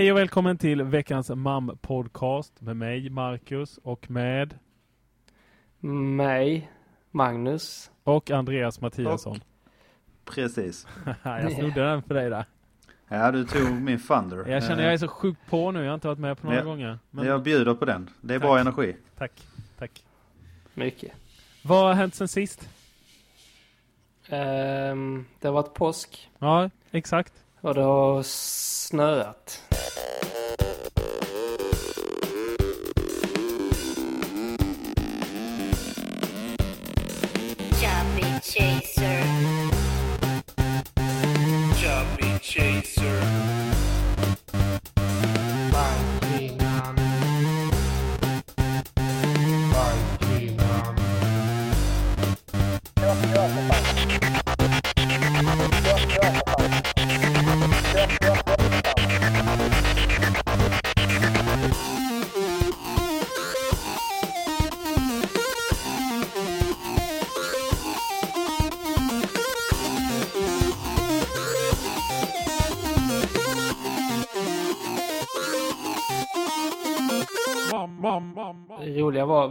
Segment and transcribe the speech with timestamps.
[0.00, 4.58] hej och välkommen till veckans MAM-podcast med mig, Marcus, och med...
[6.16, 6.70] Mig,
[7.10, 7.90] Magnus.
[8.04, 9.40] Och Andreas Mattiasson.
[10.24, 10.86] Precis.
[11.24, 12.44] jag snodde den för dig där.
[13.08, 14.48] Ja, du tog min thunder.
[14.48, 16.58] Jag känner jag är så sjukt på nu, jag har inte varit med på några
[16.58, 16.98] jag, gånger.
[17.10, 17.26] Men...
[17.26, 18.10] Jag bjuder på den.
[18.20, 18.48] Det är tack.
[18.48, 18.96] bra energi.
[19.18, 19.32] Tack,
[19.78, 20.04] tack.
[20.74, 21.12] Mycket.
[21.62, 22.68] Vad har hänt sen sist?
[24.30, 26.30] Um, det har varit påsk.
[26.38, 27.32] Ja, exakt.
[27.60, 29.69] Och det har snöat.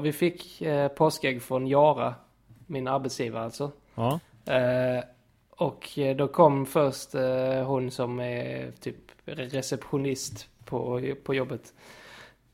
[0.09, 2.15] Vi fick eh, påskägg från Jara,
[2.67, 3.71] min arbetsgivare alltså.
[3.95, 4.19] Ja.
[4.53, 5.03] Eh,
[5.49, 11.73] och eh, då kom först eh, hon som är typ receptionist på, på jobbet.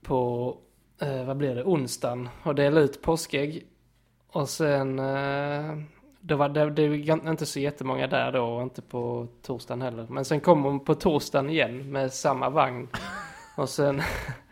[0.02, 0.58] På,
[1.02, 2.30] eh, vad blir det, onsdagen.
[2.44, 3.66] Och delade ut påskägg.
[4.28, 5.78] Och sen, eh,
[6.20, 10.08] det var det, det var inte så jättemånga där då och inte på torsdagen heller.
[10.09, 12.88] Men sen kom hon på torsdagen igen med samma vagn.
[13.58, 14.02] Och sen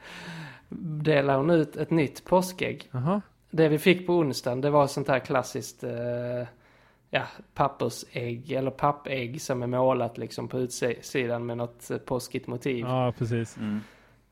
[0.82, 2.90] delade hon ut ett nytt påskägg.
[2.94, 3.22] Aha.
[3.52, 6.48] Det vi fick på onsdagen, det var sånt här klassiskt eh,
[7.10, 12.86] ja, pappersägg eller pappägg som är målat liksom på utsidan med något eh, påskigt motiv.
[12.86, 13.58] Ja, precis.
[13.58, 13.82] Mm.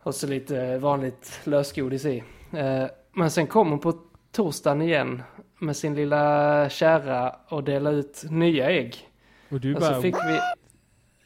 [0.04, 2.24] Och så lite vanligt lösgodis i.
[2.54, 3.94] Eh, men sen kom hon på
[4.32, 5.24] torsdagen igen
[5.60, 9.10] med sin lilla kärra och delade ut nya ägg.
[9.50, 9.96] Och du och bara...
[9.96, 10.40] så fick vi...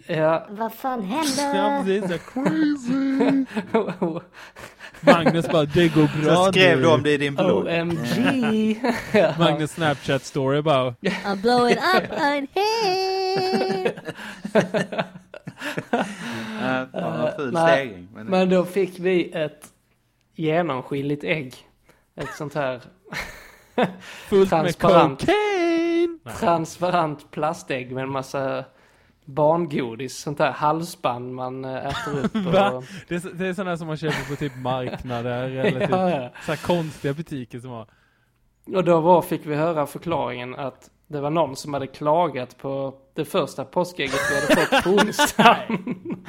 [0.08, 0.48] Ja.
[0.50, 1.56] Vad fan händer?
[1.56, 2.22] Ja, precis.
[2.34, 3.46] Crazy.
[5.02, 7.68] Magnus bara, det går bra Så skrev du om det i din blogg.
[7.68, 8.82] OMG.
[9.40, 10.96] Magnus Snapchat story bara.
[11.02, 13.94] I'm blowing up on here.
[16.16, 18.08] uh, fan, ful stegring.
[18.14, 18.26] Men...
[18.26, 19.68] men då fick vi ett
[20.36, 21.56] genomskinligt ägg.
[22.16, 22.82] Ett sånt här
[24.30, 26.20] Fullt transparent, med cocaine.
[26.40, 28.66] transparent plastägg med en massa
[29.26, 32.36] barngodis, sånt där halsband man eh, äter upp.
[32.36, 32.84] Och...
[33.08, 36.30] Det, är, det är sådana som man köper på typ marknader eller typ ja, ja.
[36.46, 37.88] så konstiga butiker som har.
[38.76, 42.94] Och då var, fick vi höra förklaringen att det var någon som hade klagat på
[43.14, 46.24] det första påskägget vi hade fått på onsdagen.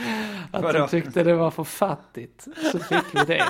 [0.52, 2.48] att de tyckte det var för fattigt.
[2.72, 3.44] Så fick vi det.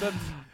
[0.00, 0.06] så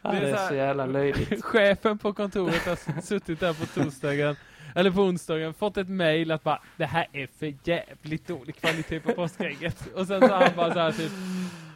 [0.02, 1.44] ja, det är, så, så jävla löjligt.
[1.44, 4.36] Chefen på kontoret har suttit där på torsdagen
[4.74, 9.00] eller på onsdagen, fått ett mail att bara, det här är för jävligt dålig kvalitet
[9.00, 9.88] på påskägget.
[9.94, 11.12] Och sen så han bara så här typ,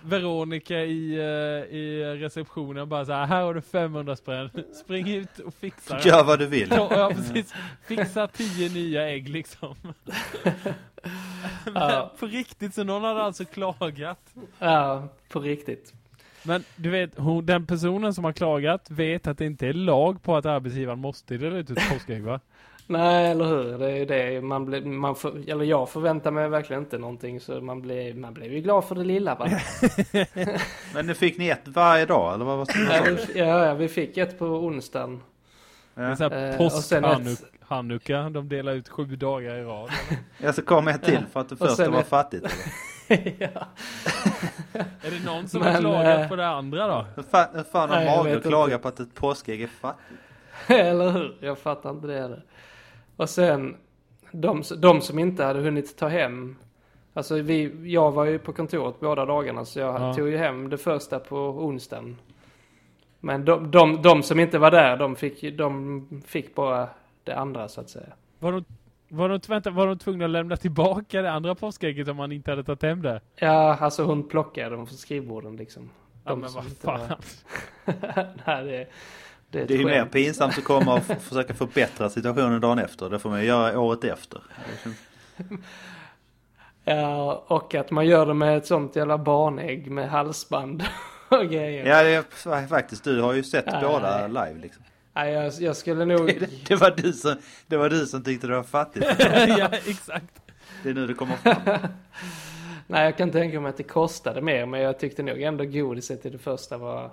[0.05, 4.51] Veronica i, uh, i receptionen bara så här, här har du 500 spänn,
[4.85, 6.09] spring ut och fixa det.
[6.09, 6.69] Gör vad du vill.
[6.71, 7.55] Ja, ja precis.
[7.87, 9.75] Fixa tio nya ägg liksom.
[11.65, 12.13] Men ja.
[12.19, 14.35] på riktigt, så någon hade alltså klagat.
[14.59, 15.95] Ja, på riktigt.
[16.43, 20.23] Men du vet, hon, den personen som har klagat vet att det inte är lag
[20.23, 22.41] på att arbetsgivaren måste dela ut ett påskägg va?
[22.87, 23.79] Nej, eller hur?
[23.79, 24.41] Det är ju det.
[24.41, 28.35] Man blir, man för, eller jag förväntar mig verkligen inte någonting så man blir, man
[28.35, 29.49] blir ju glad för det lilla va?
[30.95, 33.39] Men nu fick ni ett varje dag eller vad var det?
[33.39, 35.21] Ja, ja, vi fick ett på onsdagen.
[35.95, 36.03] Ja.
[36.03, 37.45] Det är så här post ett...
[37.61, 39.91] Hanukka, de delar ut sju dagar i rad.
[40.39, 42.09] ja, så kom ett till för att det första var ett...
[42.09, 42.47] fattigt.
[43.39, 43.67] ja.
[45.03, 46.29] är det någon som Men, har klagat äh...
[46.29, 47.07] på det andra då?
[47.17, 50.21] Hur fan, hur fan har mage att klaga på att ett påskägg är fattigt?
[50.67, 51.37] eller hur?
[51.41, 52.43] Jag fattar inte det heller.
[53.17, 53.77] Och sen
[54.33, 56.57] de, de som inte hade hunnit ta hem
[57.15, 60.15] Alltså vi, jag var ju på kontoret båda dagarna så jag ja.
[60.15, 62.17] tog ju hem det första på onsdagen.
[63.21, 66.89] Men de, de, de som inte var där, de fick, de fick bara
[67.25, 68.13] det andra så att säga.
[68.39, 68.65] Var de,
[69.09, 72.51] var de, vänta, var de tvungna att lämna tillbaka det andra påskägget om man inte
[72.51, 73.21] hade tagit hem det?
[73.37, 75.83] Ja, alltså hon plockade dem från skrivborden liksom.
[75.83, 75.91] De
[76.25, 77.09] ja, men vad fan.
[77.09, 77.19] Var...
[78.47, 78.87] Nej, det,
[79.53, 83.11] det är, det är ju mer pinsamt att komma och försöka förbättra situationen dagen efter.
[83.11, 84.41] Det får man ju göra året efter.
[86.85, 90.85] Ja, och att man gör det med ett sånt jävla barnägg med halsband
[91.29, 91.87] och grejer.
[91.87, 93.05] Ja, det är, faktiskt.
[93.05, 94.83] Du har ju sett ja, båda live liksom.
[95.15, 96.27] Ja, jag, jag skulle nog...
[96.27, 99.07] Det, det, var du som, det var du som tyckte det var fattigt.
[99.59, 100.43] ja, exakt.
[100.83, 101.79] Det är nu det kommer fram.
[102.87, 106.27] Nej, jag kan tänka mig att det kostade mer, men jag tyckte nog ändå godiset
[106.27, 107.11] i det första var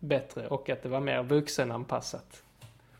[0.00, 2.42] bättre och att det var mer vuxenanpassat.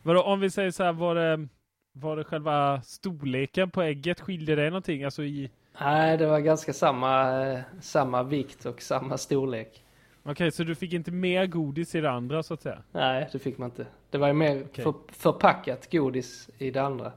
[0.03, 1.49] Vadå, om vi säger så här, var det,
[1.93, 4.21] var det själva storleken på ägget?
[4.21, 5.05] Skiljer det någonting?
[5.05, 5.51] Alltså i...
[5.81, 9.85] Nej, det var ganska samma, samma vikt och samma storlek.
[10.23, 12.83] Okej, så du fick inte mer godis i det andra så att säga?
[12.93, 13.87] Nej, det fick man inte.
[14.11, 14.85] Det var ju mer Okej.
[14.85, 17.13] för, förpackat godis i det andra.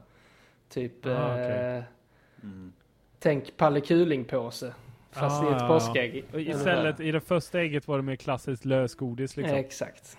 [0.68, 1.76] Typ, Ah, okej.
[1.76, 1.82] eh,
[2.42, 2.72] Mm.
[3.18, 4.72] tänk Palle Kuling-påse.
[5.14, 5.68] Fast i Ah, ett ja.
[5.68, 6.24] påskägg.
[6.32, 9.56] Och Istället i det första ägget var det mer klassiskt lösgodis liksom.
[9.56, 10.18] Exakt.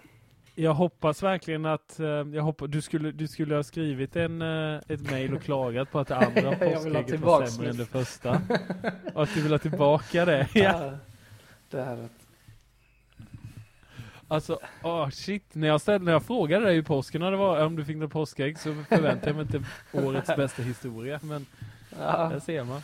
[0.58, 4.80] Jag hoppas verkligen att, eh, jag hoppas, du skulle, du skulle ha skrivit en, eh,
[4.88, 7.86] ett mail och klagat på att det andra påskägget var sämre än det.
[7.86, 8.32] första.
[9.14, 10.48] Och att du vill ha tillbaka det.
[10.54, 10.62] Ja.
[10.86, 10.92] Ja.
[11.70, 12.10] Det här var...
[14.28, 15.44] Alltså, åh shit.
[15.56, 17.98] När jag, ställde, när jag frågade dig i påsken när det var, om du fick
[17.98, 19.64] något påskägg så förväntade jag mig inte
[19.94, 21.20] årets bästa historia.
[21.24, 21.46] Men
[22.00, 22.30] Ja.
[22.32, 22.82] där ser man.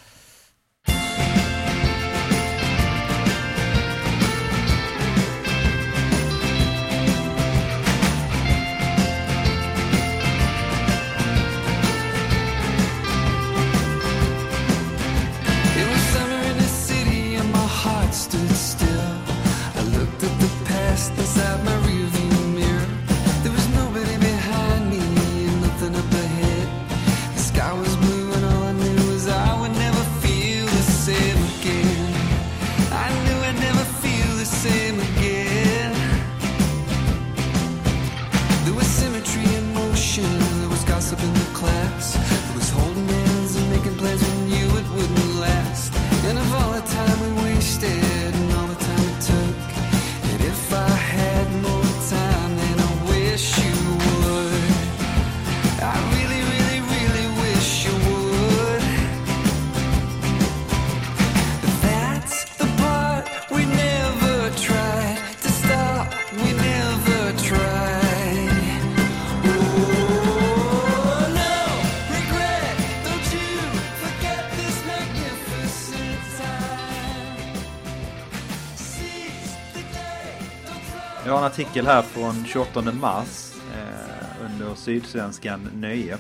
[81.42, 86.18] En artikel här från 28 mars eh, under Sydsvenskan Nöje.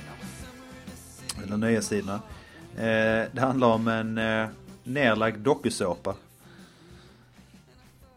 [1.44, 2.20] Eller Nöjessidorna.
[2.78, 4.48] Eh, det handlar om en eh,
[4.84, 6.16] nerlagd dokusåpa.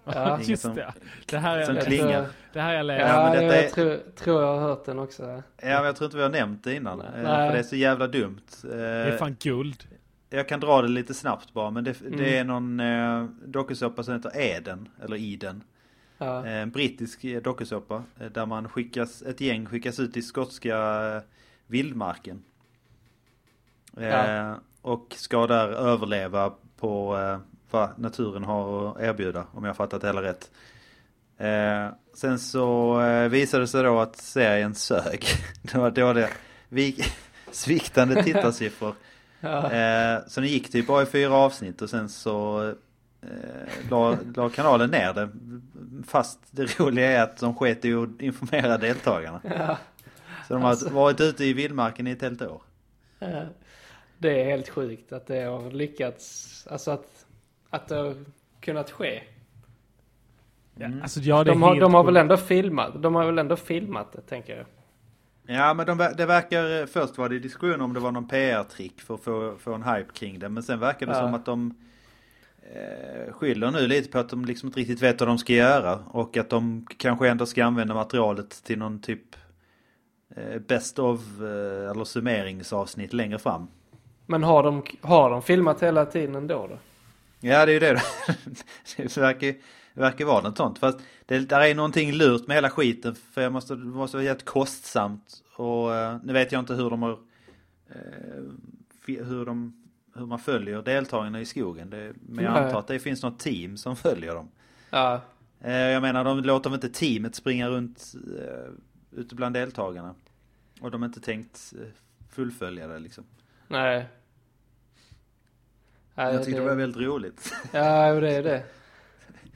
[0.05, 0.39] Ja.
[0.43, 0.93] Just det.
[1.27, 2.27] Det här är Som jag, klingar.
[2.53, 3.01] det här är jag läst.
[3.09, 5.23] Ja, Ja, men detta jag är- tror, tror jag har hört den också.
[5.23, 7.01] Ja, men jag tror inte vi har nämnt det innan.
[7.01, 7.25] Eh, Nej.
[7.25, 8.41] för det är så jävla dumt.
[8.65, 9.85] Eh, Det är fan guld.
[10.31, 11.71] Jag kan dra det lite snabbt bara.
[11.71, 12.17] Men det, Mm.
[12.17, 14.89] det är någon eh, dokusåpa som heter Eden.
[15.05, 15.63] Eller Eden.
[16.25, 16.47] Ja.
[16.47, 18.03] Eh, En brittisk eh, dokusåpa.
[18.21, 21.23] eh, Där man skickas, ett gäng skickas ut i skotska
[21.67, 22.43] vildmarken.
[23.97, 24.57] Ja.
[24.83, 27.19] Och ska där överleva på
[27.71, 29.47] vad naturen har att erbjuda.
[29.53, 30.51] Om jag fattat det hela rätt.
[32.15, 32.97] Sen så
[33.31, 35.25] visade det sig då att serien sög.
[35.63, 36.29] det var dåliga,
[36.69, 37.05] vi,
[37.51, 38.95] sviktande tittarsiffror.
[39.41, 39.63] Ja.
[40.27, 42.75] Så den gick typ bara i fyra avsnitt och sen så
[43.31, 45.29] eh, la, la kanalen ner det.
[46.07, 49.41] Fast det roliga är att de sket i att informera deltagarna.
[49.59, 49.79] Ja.
[50.49, 50.91] Så de har Alltså.
[50.91, 52.63] varit ute i vildmarken i ett helt år.
[54.19, 57.27] Det är helt sjukt att det har lyckats, alltså att,
[57.71, 58.15] att det har
[58.61, 59.23] kunnat ske.
[60.75, 64.13] Ja, alltså, ja, De har, de har väl ändå filmat, de har väl ändå filmat
[64.13, 64.67] det tänker jag.
[65.57, 69.15] Ja men de, det verkar, först var det diskussion om det var någon PR-trick för
[69.15, 70.49] att få, få en hype kring det.
[70.49, 71.21] Men sen verkar det Ja.
[71.21, 71.75] som att de eh,
[73.31, 75.99] skyller nu lite på att de liksom inte riktigt vet vad de ska göra.
[76.07, 79.37] Och att de kanske ändå ska använda materialet till någon typ
[80.37, 83.67] eh, best of eh, eller summeringsavsnitt längre fram.
[84.27, 86.79] Men har de, har de filmat hela tiden ändå då?
[87.41, 88.03] Ja det är ju det.
[88.97, 89.55] det verkar,
[89.95, 90.79] verkar vara något sånt.
[90.79, 93.15] Fast det där är någonting lurt med hela skiten.
[93.15, 95.43] För jag måste, det måste vara jävligt kostsamt.
[95.57, 97.19] Och eh, nu vet jag inte hur de har...
[97.89, 98.43] Eh,
[99.07, 99.84] hur, de,
[100.15, 101.91] hur man följer deltagarna i skogen.
[101.91, 104.51] Det, men jag antar att det finns något team som följer dem.
[104.91, 105.21] Ja,
[105.61, 110.15] Eh, jag menar de låter väl inte teamet springa runt eh, ute bland deltagarna.
[110.81, 111.87] Och de har inte tänkt eh,
[112.31, 113.25] fullfölja det liksom.
[113.69, 114.07] nej.
[116.15, 117.53] Nej, jag tyckte det var väldigt roligt.
[117.73, 118.65] Ja, det är det.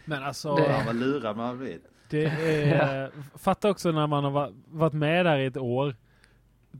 [0.04, 1.86] Men alltså, Det- Fan vad lurad man blivit.
[2.10, 3.10] det är...
[3.38, 5.96] Fatta också när man har va- varit med där i ett år.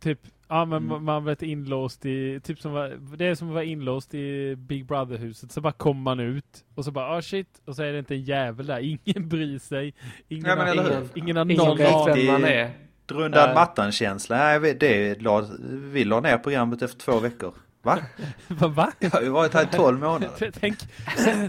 [0.01, 1.05] Typ, ja men Mm.
[1.05, 4.87] man- varit inlåst i, typ som var, det är som att vara inlåst i Big
[4.87, 5.53] Brother-huset.
[5.53, 7.61] Så bara kommer man ut och så bara, ah shit.
[7.65, 8.79] Och så är det inte en jävel där.
[9.05, 9.95] Ingen bryr sig.
[10.29, 12.27] Ingen, Ja, men har, ingen, ingen har Ingen någon aning.
[12.27, 12.71] man är.
[13.07, 14.37] Drundad mattan-känsla.
[14.37, 15.45] Nej, vi- det la,
[15.93, 17.55] vi la ner programmet efter två veckor.
[17.83, 17.99] Va?
[18.49, 18.69] Va?
[18.69, 18.93] Va?
[18.99, 20.51] Jag har ju varit här i 12 månader.
[20.61, 20.79] Tänk,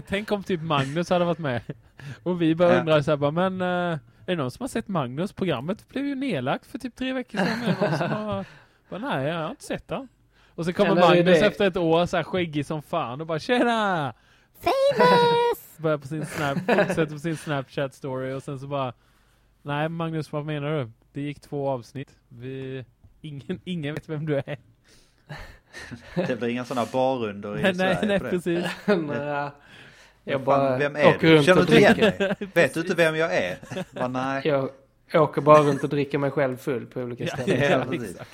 [0.08, 1.62] tänk om typ Magnus hade varit med.
[2.22, 2.80] Och vi bara Ja.
[2.80, 5.32] undrar så här, bara, men eh, är det någon som har sett Magnus?
[5.32, 8.44] Programmet blev ju nedlagt för typ tre veckor sedan.
[8.90, 10.06] Bara, nej, jag har inte sett det.
[10.54, 13.26] Och så kommer Eller Magnus det- efter ett år så här skäggig som fan och
[13.26, 14.14] bara tjena!
[14.60, 15.76] Famous!
[15.76, 18.92] Börjar på sin snap, fortsätter på sin Snapchat story och sen så bara
[19.62, 20.90] Nej Magnus, vad menar du?
[21.12, 22.10] Det gick två avsnitt.
[22.28, 22.84] Vi,
[23.20, 24.58] ingen, ingen vet vem du är.
[26.26, 28.30] Det blir inga sådana barrundor i nej, Sverige nej det.
[28.30, 28.64] precis.
[28.86, 29.50] Nej.
[30.24, 31.34] Jag bara vem är åker du?
[31.34, 32.36] runt Känner och du dricker.
[32.54, 33.58] Vet du inte vem jag är?
[33.90, 34.42] Bara, nej.
[35.12, 37.60] Jag åker bara runt och dricker mig själv full på olika ställen.
[37.60, 37.84] ja,
[38.18, 38.24] ja,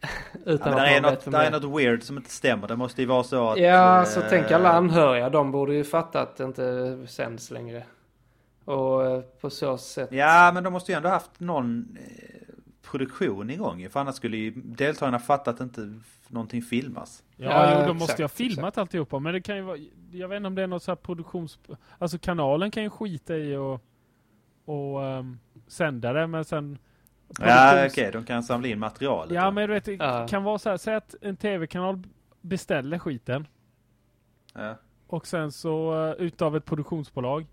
[0.00, 0.40] exakt.
[0.44, 2.02] Ja, Utan men att det, är man något, vet vem det det är något weird
[2.02, 2.68] som inte stämmer.
[2.68, 3.58] Det måste ju vara så att...
[3.58, 5.30] Ja, så eh, tänk alla anhöriga.
[5.30, 7.84] De borde ju fatta att det inte sänds längre.
[8.64, 10.08] Och eh, på så sätt.
[10.12, 12.54] Ja, men de måste ju ändå haft någon eh,
[12.90, 13.88] produktion igång.
[13.90, 17.22] För annars skulle ju deltagarna fatta att inte någonting filmas.
[17.36, 19.18] Ja, Ja, jo, de exakt, måste ju ha filmat alltihopa.
[19.18, 19.78] Men det kan ju vara,
[20.12, 21.58] jag vet inte om det är något så här produktions...
[21.98, 23.80] Alltså kanalen kan ju skita i och,
[24.64, 26.78] och ehm, sända det, men sen...
[27.38, 28.10] Ja, okej.
[28.12, 29.34] De kan samla in materialet.
[29.34, 29.50] Ja, då.
[29.50, 30.26] men du vet, det Ja.
[30.28, 32.02] kan vara så här, säg att en tv-kanal
[32.40, 33.46] beställer skiten
[34.54, 34.74] Ja.
[35.06, 37.46] och sen så uh, utav ett produktionsbolag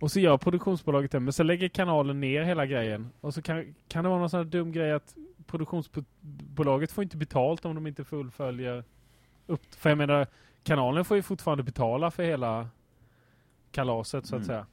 [0.00, 3.10] och så gör produktionsbolaget det, men så lägger kanalen ner hela grejen.
[3.20, 5.14] Och så kan, kan det vara någon sån här dum grej att
[5.46, 8.84] produktionsbolaget får inte betalt om de inte fullföljer
[9.46, 9.74] upp.
[9.74, 10.26] För jag menar,
[10.62, 12.68] kanalen får ju fortfarande betala för hela
[13.70, 14.46] kalaset så att Mm.
[14.46, 14.66] säga.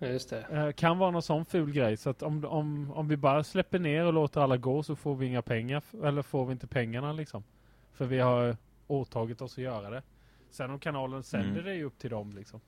[0.00, 0.40] Just det.
[0.50, 1.96] Eh, kan vara någon sån ful grej.
[1.96, 5.16] Så att om, om, om vi bara släpper ner och låter alla gå så får
[5.16, 5.82] vi inga pengar.
[6.04, 7.44] Eller får vi inte pengarna liksom.
[7.92, 10.02] För vi har åtagit oss att göra det.
[10.50, 11.64] Sen om kanalen sänder Mm.
[11.64, 12.60] det är ju upp till dem liksom.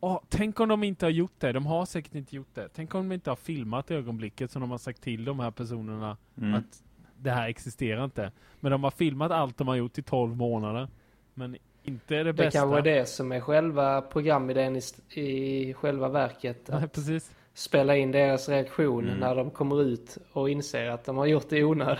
[0.00, 1.52] Åh, tänk om de inte har gjort det.
[1.52, 2.68] De har säkert inte gjort det.
[2.74, 6.16] Tänk om de inte har filmat ögonblicket som de har sagt till de här personerna
[6.38, 6.54] Mm.
[6.54, 6.82] att
[7.16, 8.32] det här existerar inte.
[8.60, 10.88] Men de har filmat allt de har gjort i 12 månader.
[11.34, 11.56] Men
[11.88, 12.60] inte det Det bästa.
[12.60, 14.82] kan vara det som är själva programidén i,
[15.20, 16.68] i själva verket.
[16.68, 17.30] Nej, Att precis.
[17.54, 19.20] spela in deras reaktion Mm.
[19.20, 21.96] när de kommer ut och inser att de har gjort det i onödan.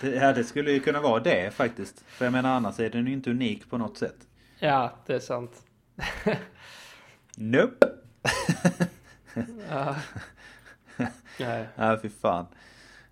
[0.00, 2.04] Det, ja, det skulle ju kunna vara det faktiskt.
[2.06, 4.16] För jag menar annars är den ju inte unik på något sätt.
[4.58, 5.52] Ja, det är sant.
[7.36, 7.86] Nope.
[9.70, 9.96] Ja.
[11.38, 12.46] Nej, Ja, fy fan.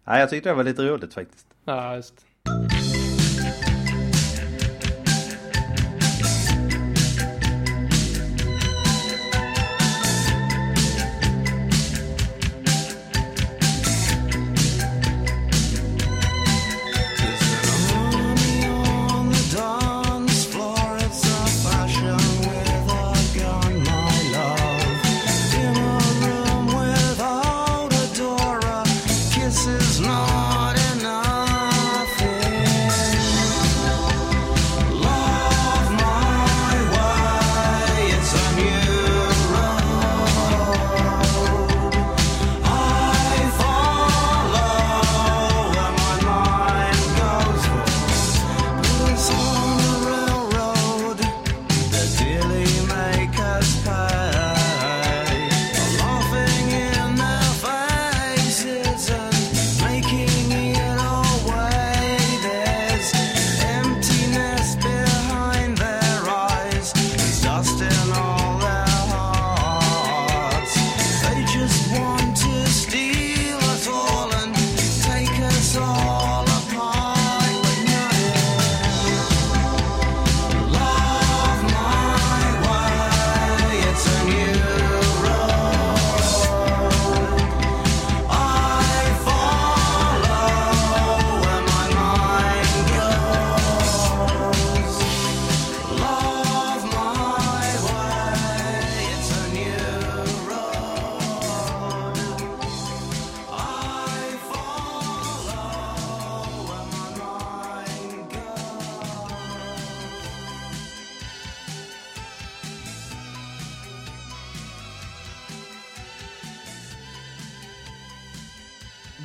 [0.04, 1.46] Ja, jag tyckte det var lite roligt faktiskt.
[1.64, 2.26] ja just.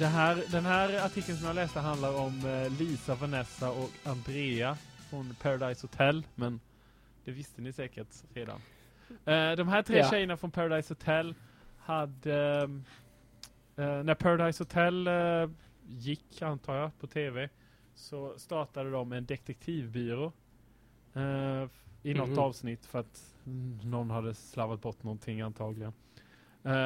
[0.02, 4.78] Här, den här artikeln som jag läste handlar om eh, Lisa, Vanessa och Andrea
[5.10, 6.60] från Paradise Hotel, men
[7.26, 8.62] det visste ni säkert redan.
[9.26, 10.10] Eh, de här tre Ja.
[10.10, 11.36] tjejerna från Paradise Hotel
[11.78, 12.62] hade,
[13.76, 15.10] eh, när Paradise Hotel
[15.88, 17.50] gick, antar jag, på tv,
[17.96, 20.32] så startade de en detektivbyrå
[22.04, 22.40] i något Mhm.
[22.40, 25.94] avsnitt för att mm, någon hade slarvat bort någonting antagligen.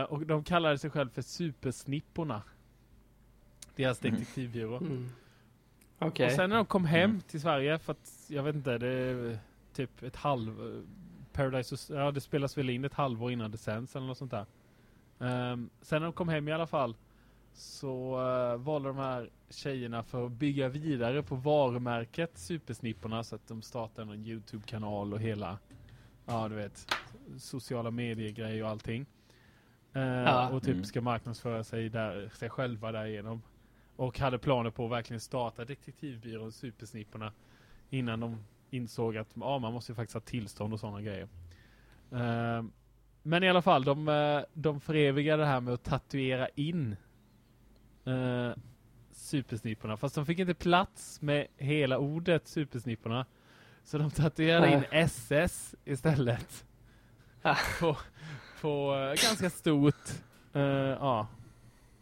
[0.10, 2.42] Och de kallade sig själv för Supersnipporna.
[3.84, 4.12] Deras Mhm.
[4.12, 4.78] detektivbyrå.
[4.78, 5.10] Mm.
[6.00, 6.26] Okej.
[6.26, 7.22] Och sen när de kom hem Mm.
[7.22, 9.40] till Sverige, för att jag vet inte, det är
[9.74, 10.84] typ ett halv...
[11.34, 14.46] Paradise, ja det spelas väl in ett halvår innan det sänds eller något sånt där.
[15.20, 16.96] Ehm, sen när de kom hem i alla fall
[17.54, 18.20] så
[18.54, 23.62] uh, valde de här tjejerna för att bygga vidare på varumärket Supersnipporna så att de
[23.62, 25.58] startade en Youtube-kanal och hela,
[26.26, 26.96] ja du vet,
[27.38, 29.06] sociala medier-grej och allting.
[29.94, 30.50] Eh, Ja.
[30.50, 30.86] Och typ Mm.
[30.86, 33.42] ska marknadsföra sig, där, sig själva därigenom.
[34.00, 37.32] Och hade planer på att verkligen starta detektivbyrån Supersnipporna
[37.90, 38.38] innan de
[38.70, 41.28] insåg att ja, man måste ju faktiskt ha tillstånd och sådana grejer.
[42.12, 42.72] Ehm,
[43.24, 46.96] men i alla fall, de, eh, de förevigade det här med att tatuera in
[48.08, 48.52] uh,
[49.12, 49.98] Supersnipporna.
[49.98, 53.26] Fast de fick inte plats med hela ordet Supersnipporna.
[53.84, 56.66] Så de tatuerade in SS istället.
[57.42, 57.58] Ah.
[57.80, 57.98] på
[58.62, 60.10] på eh, ganska stort.
[60.54, 61.28] eh, ja.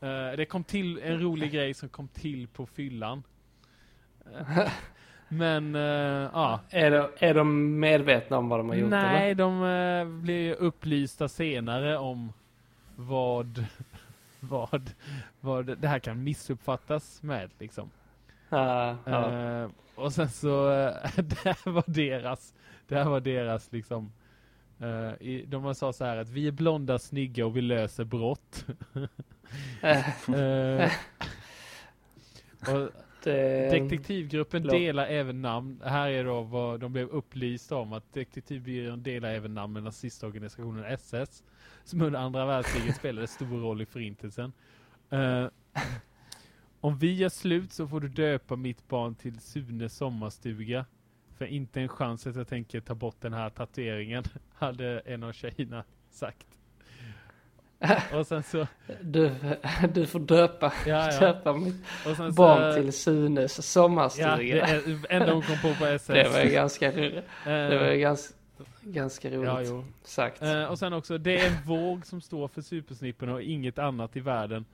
[0.01, 3.23] Eh, det kom till en rolig grej som kom till på fyllan.
[4.35, 4.71] Eh,
[5.27, 6.59] men eh, ja.
[6.69, 8.89] Är, de, är de medvetna om vad de har gjort?
[8.89, 12.33] Nej, de uh, blev ju upplysta senare om
[12.95, 13.65] vad,
[14.39, 14.91] vad,
[15.39, 17.89] vad det här kan missuppfattas med liksom.
[18.49, 19.63] Eller?
[19.63, 22.53] Eh, och sen så, uh, det här var deras,
[22.87, 24.11] det här var deras liksom,
[24.79, 28.65] eh, i, de sa så här att vi är blonda, snygga och vi löser brott.
[30.27, 30.91] Eh,
[32.59, 32.91] och
[33.23, 35.81] det, detektivgruppen delar även namn.
[35.85, 40.85] Här är då vad de blev upplysta om att detektivbyrån delar även namn med nazistorganisationen
[40.85, 41.43] SS
[41.83, 44.53] som under andra världskriget spelade stor roll i förintelsen.
[45.09, 45.47] Eh,
[46.81, 50.85] om vi gör slut så får du döpa mitt barn till Sune sommarstuga.
[51.37, 55.31] För inte en chans att jag tänker ta bort den här tatueringen, hade en av
[55.31, 56.47] tjejerna sagt.
[58.13, 58.67] Och sen så,
[59.01, 59.31] du,
[59.93, 61.19] du får döpa, ja, ja.
[61.19, 61.75] döpa mitt
[62.35, 64.37] barn så, till Sunes Ja, sommarstuga.
[64.37, 66.07] det är enda hon kom på på SS.
[66.07, 68.35] det var ju ganska, det var Eh, ju ganska,
[68.81, 70.41] ganska roligt Ja, sagt.
[70.41, 74.15] Eh, och sen också, det är en våg som står för supersnipporna och inget annat
[74.15, 74.65] i världen.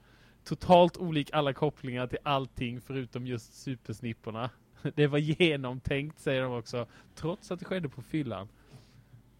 [0.44, 4.50] Totalt olik alla kopplingar till allting förutom just supersnipporna.
[4.94, 8.48] Det var genomtänkt säger de också, trots att det skedde på fyllan.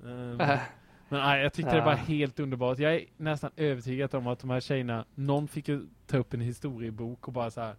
[0.05, 0.59] Eh,
[1.09, 1.97] men nej, jag tyckte det var Ja.
[1.97, 2.79] helt underbart.
[2.79, 6.41] Jag är nästan övertygad om att de här tjejerna, någon fick ju ta upp en
[6.41, 7.75] historiebok och bara så här.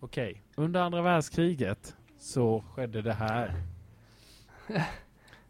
[0.00, 3.52] Okej, under andra världskriget så skedde det här.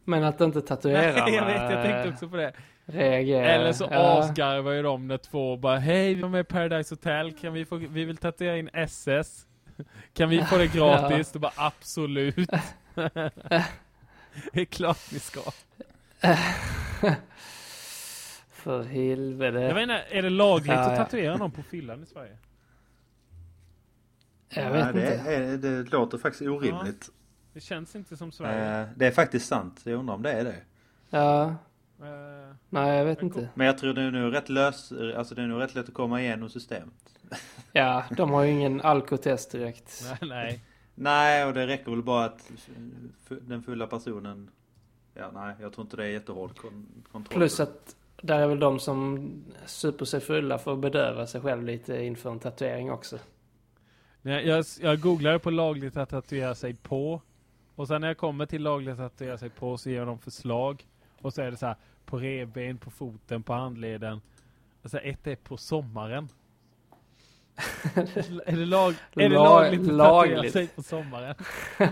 [0.04, 2.52] Men att inte tatuerarna Nej, jag vet, jag tänkte också på det.
[2.86, 3.44] reagerar.
[3.48, 4.18] Eller så Ja.
[4.18, 7.76] asgarvar ju de när två bara Hej, vi var med Paradise Hotel, kan vi få,
[7.76, 9.46] vi vill tatuera in SS.
[10.12, 11.32] Kan vi få det gratis?
[11.32, 12.36] Då bara absolut.
[14.52, 15.40] det är klart ni ska.
[18.50, 19.58] För helvete.
[19.58, 21.04] Jag inte, är det lagligt Ja, att ja.
[21.04, 22.36] tatuera någon på fyllan i Sverige?
[24.48, 25.34] Jag vet Nej, det, inte.
[25.34, 27.10] är, det låter faktiskt orimligt.
[27.52, 28.80] Det känns inte som Sverige.
[28.82, 29.80] Eh, det är faktiskt sant.
[29.84, 30.56] Jag undrar om det är det.
[31.10, 31.56] Ja,
[32.70, 33.48] nej jag vet Men inte.
[33.54, 35.94] Men jag tror det är nog rätt lös, alltså det är nog rätt lätt att
[35.94, 36.94] komma igenom systemet.
[37.72, 40.04] Ja, de har ju ingen alkotest direkt.
[40.20, 40.60] nej, nej.
[40.94, 42.50] Nej, och det räcker väl bara att
[43.28, 44.50] den fulla personen...
[45.14, 47.38] Ja, nej, jag tror inte det är jättehård kon- kontroll.
[47.38, 49.30] Plus att där är väl de som
[49.66, 53.18] super sig fulla för att bedöva sig själv lite inför en tatuering också.
[54.22, 57.22] nej jag, jag googlade på lagligt att tatuera sig på.
[57.74, 60.86] Och sen när jag kommer till lagligt att tatuera sig på så ger de förslag.
[61.20, 64.20] Och så är det så här på revben, på foten, på handleden.
[64.82, 66.28] Alltså ett är på sommaren.
[68.46, 70.52] är det, lag, är det Lag- lagligt att tatuera lagligt.
[70.52, 71.34] sig på sommaren?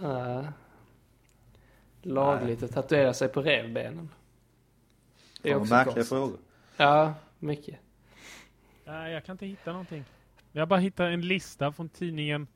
[0.00, 0.48] Uh,
[2.02, 4.08] lagligt att tatuera sig på revbenen.
[5.42, 6.38] Det är också märkliga frågor.
[6.76, 7.76] Ja, mycket.
[8.84, 10.04] Nej, jag kan inte hitta någonting.
[10.52, 12.46] Jag bara hittar en lista från tidningen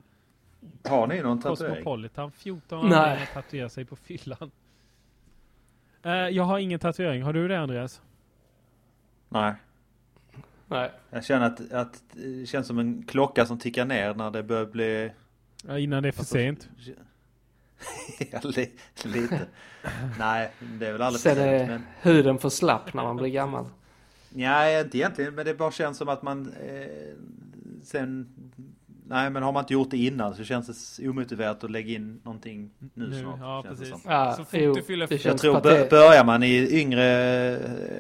[0.85, 1.75] Har ni någon tatuering?
[1.75, 2.33] Cosmopolitan.
[2.33, 2.99] 14 Nej.
[2.99, 4.51] anledningar att tatuera sig på fyllan.
[6.05, 7.23] Eh, jag har ingen tatuering.
[7.23, 8.01] Har du det Andreas?
[9.29, 9.55] Nej.
[10.69, 10.91] Nej.
[11.11, 14.67] Jag känner att, att det känns som en klocka som tickar ner när det börjar
[14.67, 15.13] bli...
[15.67, 16.69] Ja, innan det är för Alltså, sent.
[18.33, 18.73] ja, li,
[19.05, 19.41] lite.
[20.19, 21.63] Nej, det är väl aldrig för Sen sent.
[21.63, 23.67] är Men, huden för slapp när man blir gammal.
[24.31, 25.35] nej, inte egentligen.
[25.35, 26.87] Men det bara känns som att man eh,
[27.83, 28.29] sen...
[29.07, 32.21] Nej, men har man inte gjort det innan så känns det omotiverat att lägga in
[32.25, 33.39] någonting nu, Nu, snart.
[33.41, 33.89] ja, det precis.
[33.91, 34.01] som.
[34.05, 35.91] Ja, Så fort jo, du fyller- det Jag tror patetiskt.
[35.91, 37.05] börjar man i yngre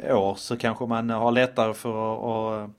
[0.03, 2.71] eh, år så kanske man har lättare för att, att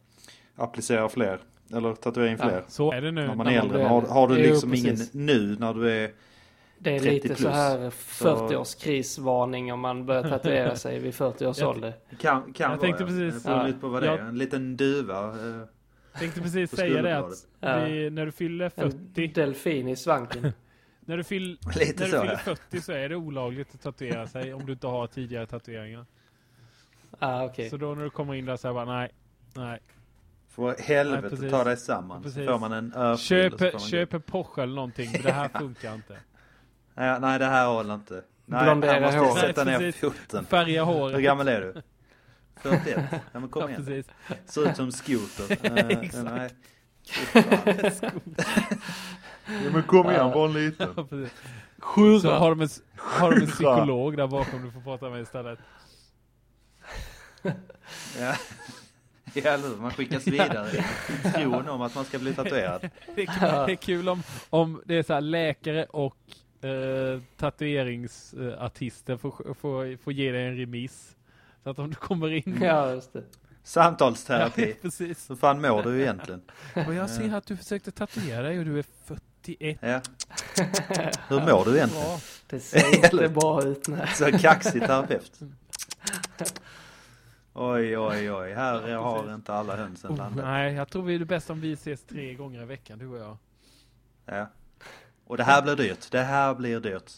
[0.63, 1.39] applicera fler.
[1.73, 2.47] Eller tatuera in Ja.
[2.49, 2.63] fler.
[2.67, 3.27] Så är det nu.
[3.27, 3.83] När man är äldre.
[3.83, 4.35] har, har du.
[4.35, 4.85] Jo, liksom precis.
[5.15, 6.11] ingen nu när du är...
[6.79, 7.53] Det är 30 lite så plus.
[7.53, 11.93] här 40-årskrisvarning om man börjar tatuera sig vid 40 års Jag- ålder.
[12.19, 13.07] Kan, kan Jag vara, tänkte ja.
[13.07, 13.67] precis- Det beror Ja.
[13.67, 14.17] lite på vad det är.
[14.17, 15.33] Jag- En liten duva.
[16.19, 17.47] Tänkte precis säga det att
[17.87, 20.53] vi, när du fyller En 40, delfin i svanken.
[20.99, 22.37] när du, fyll, Lite när du fyller ja.
[22.37, 26.05] 40 så är det olagligt att tatuera sig om du inte har tidigare tatueringar.
[27.19, 27.69] Ah, okej.
[27.69, 29.11] Så då när du kommer in där så här bara nej,
[29.55, 29.79] nej.
[30.47, 31.51] För Nej, helvete precis.
[31.51, 32.17] ta dig samman.
[32.17, 32.47] Så Precis.
[32.49, 33.25] får man en örfil.
[33.25, 36.13] Köp, man köp en Porsche eller någonting, men det här funkar inte.
[36.93, 38.21] Nej, nej, det här håller inte.
[38.45, 39.39] Nej, Blondera här måste håret.
[39.39, 40.45] sätta Nej, ner foten.
[40.45, 41.23] Färga Hur håret.
[41.23, 41.81] gammal är du?
[42.61, 43.03] 41?
[43.31, 43.85] Ja men kom Ja, igen.
[43.85, 44.05] precis.
[44.45, 45.57] Ser ut som skoter.
[45.77, 46.25] Eh, Exakt.
[46.25, 46.49] nej.
[49.63, 50.93] ja men kom igen, var en liten.
[50.97, 51.33] Ja, precis.
[52.21, 55.59] Så har de, en, har de en psykolog där bakom du får prata med istället.
[58.19, 58.35] Ja.
[59.33, 59.75] Ja, eller hur?
[59.75, 60.69] man skickas vidare
[61.25, 62.89] i tron om att man ska bli tatuerad.
[63.15, 66.17] Det är kul, det är kul om, om det är så här läkare och
[66.65, 71.14] eh, tatueringsartister får, får, får ge dig en remiss.
[71.65, 72.59] Så att om du kommer in...
[72.61, 73.23] Ja, just det.
[73.63, 74.69] Samtalsterapi.
[74.69, 75.29] Ja, precis.
[75.29, 76.41] Hur fan mår du egentligen?
[76.87, 79.77] Och jag ser att du försökte tatuera dig och du är 41.
[79.81, 80.01] Ja.
[81.27, 82.05] Hur mår du egentligen?
[82.05, 82.19] Bra.
[82.47, 83.87] Det ser inte bra ut.
[83.87, 84.07] Nej.
[84.15, 85.39] Så kaxig terapeut.
[87.53, 88.53] Oj, oj, oj.
[88.53, 90.45] Här har inte alla hönsen Oh, landat.
[90.45, 93.07] nej, jag tror vi är det bästa om vi ses tre gånger i veckan, du
[93.07, 93.37] och jag.
[94.25, 94.47] Ja.
[95.27, 96.11] Och det här blir dyrt.
[96.11, 97.11] Det här blir dyrt.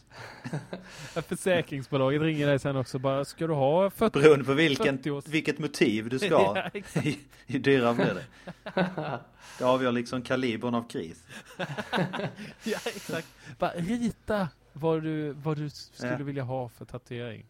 [1.16, 4.20] Ja, Försäkringsbolaget ringer dig sen också bara, ska du ha 40?
[4.20, 6.58] Beroende på vilken, 40 års- vilket motiv du ska Ja, ha.
[6.74, 7.08] exakt.
[7.48, 9.20] Ju dyrare blir det.
[9.58, 11.24] Det avgör liksom kalibern av kris.
[12.64, 13.28] ja, exakt.
[13.60, 16.18] Bara rita vad du, vad du skulle Ja.
[16.18, 17.46] vilja ha för tatuering.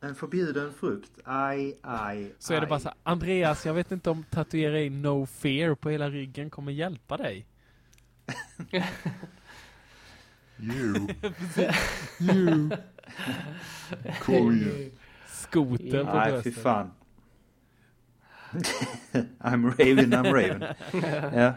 [0.00, 1.10] En förbjuden frukt.
[1.24, 5.02] Aj, aj, Så är det bara så här, Andreas, jag vet inte om tatuera in
[5.02, 7.46] no fear på hela ryggen kommer hjälpa dig.
[10.58, 11.08] You.
[12.20, 12.70] You.
[14.22, 14.90] Kom igen.
[15.28, 16.90] Skoter på Nej, fy fan.
[19.38, 20.62] I'm raving, I'm raving.
[21.40, 21.54] Ja.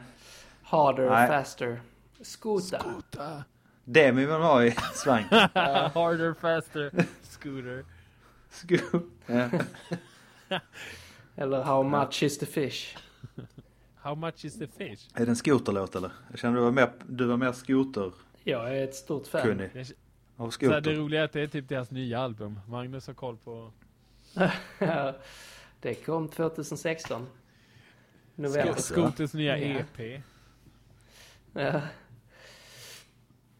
[0.63, 1.27] Harder, Nej.
[1.27, 1.81] faster.
[2.21, 2.79] Skota.
[2.79, 3.43] Skoter.
[3.85, 5.31] Det vill man ha i svank.
[5.31, 6.91] Harder, faster,
[7.23, 7.83] scooter.
[9.25, 9.49] Ja.
[11.35, 12.97] Eller how much is the fish?
[14.01, 15.09] How much is the fish?
[15.13, 16.11] Är det en skoterlåt eller?
[16.29, 19.69] Jag kände du var mer, du var mer skoterkunnig Jag är ett stort fan.
[20.37, 22.59] Så av här, det roliga är att det är typ deras nya album.
[22.67, 23.71] Magnus har koll på...
[24.79, 25.15] Ja,
[25.81, 27.27] det kom 2016.
[28.35, 28.81] November.
[28.81, 29.79] Skoters nya Ja.
[29.79, 30.23] EP.
[31.53, 31.81] Ja.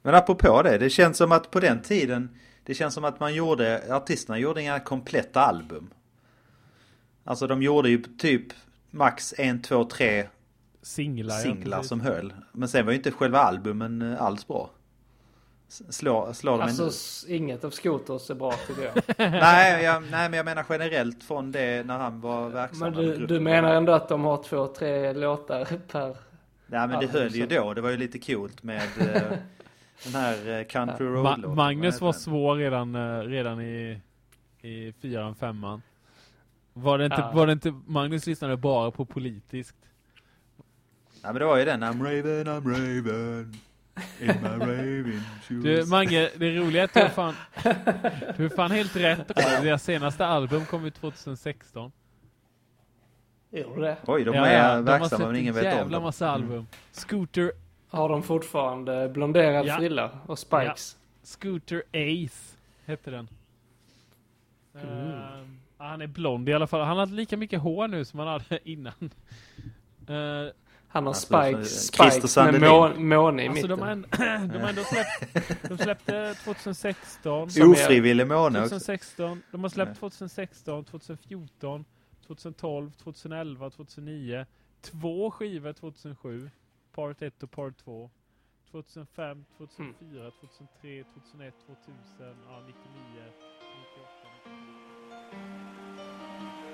[0.02, 3.34] Men apropå det, det känns som att på den tiden, det känns som att man
[3.34, 5.94] gjorde, artisterna gjorde inga kompletta album.
[7.24, 8.54] Alltså de gjorde ju typ
[8.89, 10.28] max en, två, tre
[10.82, 11.36] Singlar.
[11.36, 12.34] singlar som höll.
[12.52, 14.70] Men sen var ju inte själva albumen eh, alls bra.
[15.68, 18.94] S- Slår, slår de Alltså inget av Skoters är bra tycker jag.
[19.32, 22.80] nej, jag, nej, men jag menar generellt från det när han var verksam.
[22.80, 26.08] Men du, du menar ändå att de har två, tre låtar per...
[26.08, 27.74] Nej men det album, höll ju då.
[27.74, 29.22] Det var ju lite coolt med eh,
[30.04, 31.56] den här eh, Country Road Ma-.
[31.56, 32.96] Magnus var svår redan,
[33.28, 34.02] redan i,
[34.62, 35.82] i fyran, femman.
[36.74, 37.32] Var det, inte, Ja.
[37.36, 39.76] var det inte, Magnus lyssnade bara på politiskt.
[41.24, 41.84] Nej men det var ju den.
[41.84, 43.54] I'm raven, I'm raven.
[44.20, 45.64] In my raving shoes.
[45.64, 47.34] Du, Mange, det roliga är att du är fan,
[48.38, 49.28] du är fan helt rätt.
[49.36, 51.92] Deras senaste album kom ut 2016.
[53.52, 53.98] Gjorde det?
[54.08, 56.04] Oj, de Ja, är ja, de har verksamma men ingen en vet om jävla dem.
[56.04, 56.68] massa album.
[56.92, 57.52] Scooter,
[57.90, 59.78] Har de fortfarande blonderad Ja.
[59.78, 60.98] frilla och spikes?
[61.24, 62.56] Scooter Ace
[62.86, 63.28] hette den.
[64.82, 65.10] Mm.
[65.12, 65.20] Eh,
[65.78, 66.82] han är blond i alla fall.
[66.86, 68.94] Han har lika mycket hår nu som han hade innan.
[70.08, 70.52] Eh,
[70.91, 73.69] Han har Alltså, spikes, spikes med må, måne i alltså mitten.
[73.69, 74.06] de har, en,
[74.54, 77.49] de har ändå släppt, de släppte 2016.
[77.52, 78.69] Som är- Ofrivillig måne också.
[78.69, 79.95] 2016, de har släppt Nej.
[79.99, 81.86] 2016, 2014,
[82.28, 84.45] 2012, 2011, 2009.
[84.82, 86.49] Två skivor 2007.
[86.95, 88.10] Part 1 och Part 2.
[88.71, 91.93] 2005, 2004, 2003, 2001, 2000,
[92.47, 93.23] ja 99,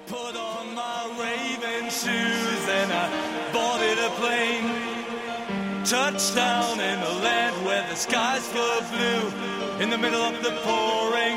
[0.07, 3.09] Put on my Raven shoes and I
[3.51, 5.83] boarded a plane.
[5.83, 11.34] Touchdown in a land where the skies were blue in the middle of the pouring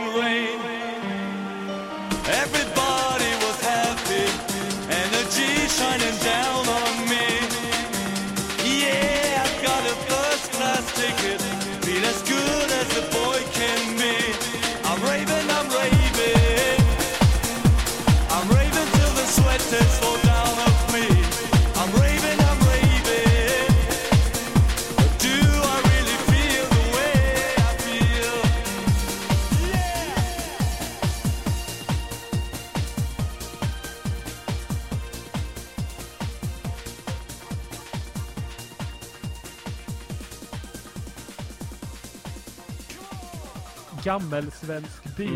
[44.18, 45.28] gammelsvensk by.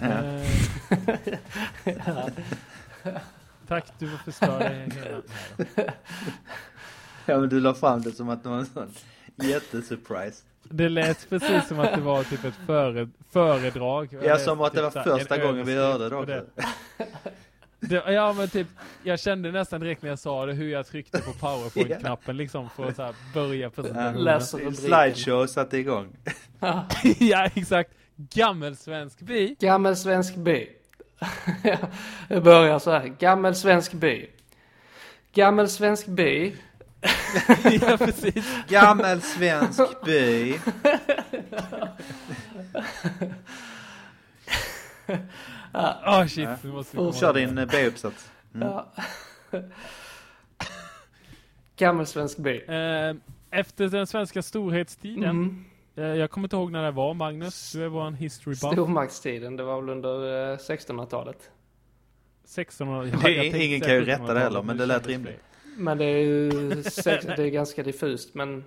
[0.00, 0.26] Mm.
[0.26, 0.46] Eh,
[3.68, 5.22] tack, du får förstöra hela.
[7.26, 8.94] Ja men du la fram det som att det var en sån
[9.36, 10.42] jättesurprise.
[10.62, 14.18] Det lät precis som att det var typ ett före, föredrag.
[14.22, 16.42] Ja som att det var Typ första en gången vi hörde det också.
[17.88, 18.66] Det, ja men typ,
[19.02, 22.88] jag kände nästan direkt när jag sa det hur jag tryckte på powerpoint-knappen liksom för
[22.88, 24.74] att så här börja presentationen.
[24.74, 26.16] Slideshow satte igång.
[27.18, 27.90] ja exakt.
[28.16, 29.56] Gammelsvensk by.
[29.60, 30.66] Gammelsvensk by.
[31.64, 31.76] Ja,
[32.28, 33.06] Det börjar så här.
[33.18, 34.26] Gammelsvensk by.
[35.34, 36.52] Gammelsvensk by.
[37.80, 38.44] ja precis.
[38.68, 40.54] Gammelsvensk by.
[45.74, 48.30] Åh shit, nu måste vi Kör din eh, B-uppsats.
[48.54, 48.68] Mm.
[48.68, 48.92] Ja.
[51.76, 52.60] Gammelsvensk det.
[52.68, 53.16] Eh,
[53.50, 55.24] Efter den svenska storhetstiden.
[55.24, 55.64] Mm.
[55.96, 57.72] eh, Jag kommer inte ihåg när det var Magnus.
[57.72, 58.72] Du är vår history buff.
[58.72, 61.50] Stormaktstiden, det var väl under eh, 1600-talet.
[62.44, 65.40] 1600 Det är- ingen kan ju rätta det heller, men det lät rimligt.
[65.76, 66.50] Men det är ju
[67.36, 68.64] det är ganska diffust, men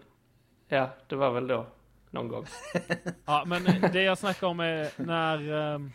[0.68, 1.66] ja, det var väl då
[2.12, 2.46] någon gång.
[3.26, 5.92] Ja, men det jag snackar om är när ehm,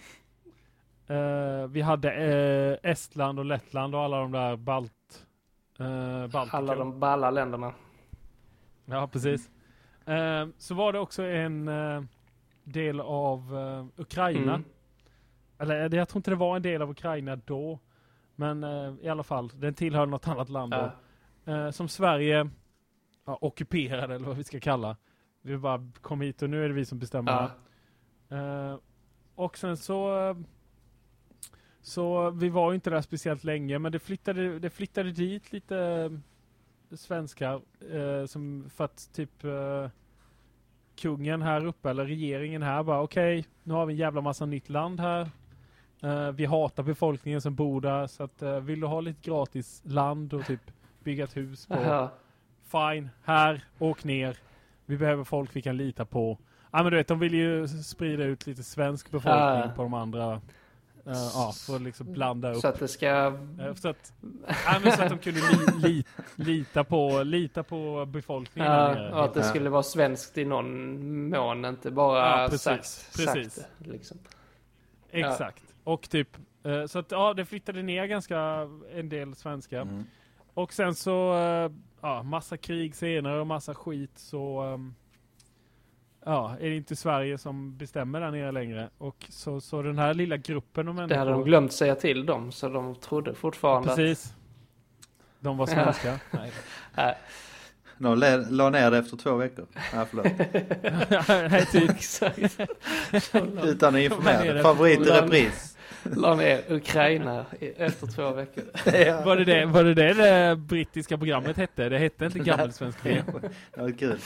[1.12, 4.92] eh, vi hade eh, Estland och Lettland och alla de där Balt...
[5.80, 6.58] Uh, Baltikum.
[6.58, 7.74] Alla de balla länderna.
[8.84, 9.50] Ja, precis.
[10.06, 12.02] Ehm, så var det också en eh,
[12.64, 14.54] del av eh, Ukraina.
[14.54, 14.64] Mm.
[15.58, 17.78] Eller eh, jag tror inte det var en del av Ukraina då.
[18.36, 20.92] Men eh, i alla fall, den tillhör något annat land då.
[21.44, 21.52] Ja.
[21.52, 22.50] Eh, som Sverige
[23.24, 24.96] ja, ockuperade eller vad vi ska kalla.
[25.42, 27.50] Vi bara kom hit och nu är det vi som bestämmer.
[28.28, 28.36] Ja.
[28.36, 28.78] Eh,
[29.34, 30.36] och sen så eh,
[31.82, 35.76] så vi var ju inte där speciellt länge men det flyttade, det flyttade dit lite
[35.78, 37.60] eh, svenskar
[37.92, 39.88] eh, som för att typ eh,
[40.96, 44.68] kungen här uppe eller regeringen här bara okej nu har vi en jävla massa nytt
[44.68, 45.30] land här.
[46.02, 49.82] Eh, vi hatar befolkningen som bor där så att eh, vill du ha lite gratis
[49.84, 50.60] land och typ
[51.04, 52.10] bygga ett hus på Ja.
[52.64, 54.36] fine, här, åk ner.
[54.86, 56.38] Vi behöver folk vi kan lita på.
[56.70, 59.72] Ja men du vet, de vill ju sprida ut lite svensk befolkning Ja.
[59.76, 60.40] på de andra.
[61.06, 62.60] Eh, ja, för att liksom blanda upp.
[62.60, 63.06] Så att det ska...
[63.60, 64.12] Eh, så, att,
[64.66, 66.04] ja, men så att de kunde li, li,
[66.36, 68.72] lita, på, lita på befolkningen.
[68.72, 69.46] Ja, och att det Ja.
[69.48, 73.54] skulle vara svenskt i någon mån, inte bara Ja, precis, sagt, precis.
[73.54, 74.18] sagt liksom.
[75.10, 75.64] Exakt.
[75.84, 79.82] Och typ, eh, så att ja, det flyttade ner ganska en del svenskar.
[79.82, 80.04] Mm.
[80.54, 84.94] Och sen så, eh, ja, massa krig senare och massa skit så ehm,
[86.24, 88.88] Ja, är det inte Sverige som bestämmer där nere längre.
[88.98, 91.18] Och så, så den här lilla gruppen av Det människor.
[91.18, 93.96] hade de glömt säga till dem, så de trodde fortfarande att...
[93.96, 94.34] Precis.
[95.40, 96.20] De var svenska.
[96.30, 96.52] Nej.
[96.94, 97.18] Nej,
[97.98, 98.18] De
[98.50, 99.66] la, ner det efter två veckor.
[99.94, 100.26] Ja, förlåt.
[101.50, 101.90] Nej, typ.
[103.64, 104.52] Utan att informera.
[104.52, 104.62] det?
[104.62, 105.71] Favorit i repris.
[106.04, 108.64] La ner Ukraina efter två veckor.
[109.06, 109.22] Ja.
[109.24, 111.88] Var det det, var det det det brittiska programmet hette?
[111.88, 113.22] Det hette inte Gammelsvensk B.
[113.76, 114.10] Ja, kul.
[114.10, 114.16] Eh,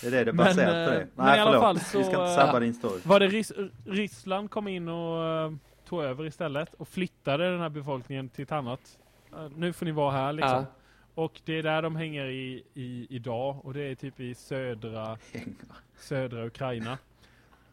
[0.00, 1.06] Det är det det är Men, baserat på eh, det.
[1.14, 3.00] men Nej, i alla fall så, Vi ska inte eh, sabba din story.
[3.04, 5.52] Var det Rys- Ryssland kom in och eh,
[5.88, 8.80] tog över istället och flyttade den här befolkningen till ett annat.
[9.32, 10.50] eh, nu får ni vara här liksom.
[10.52, 10.64] Ja.
[11.14, 15.18] Och det är där de hänger i, i idag och det är typ i södra,
[15.98, 16.98] södra Ukraina.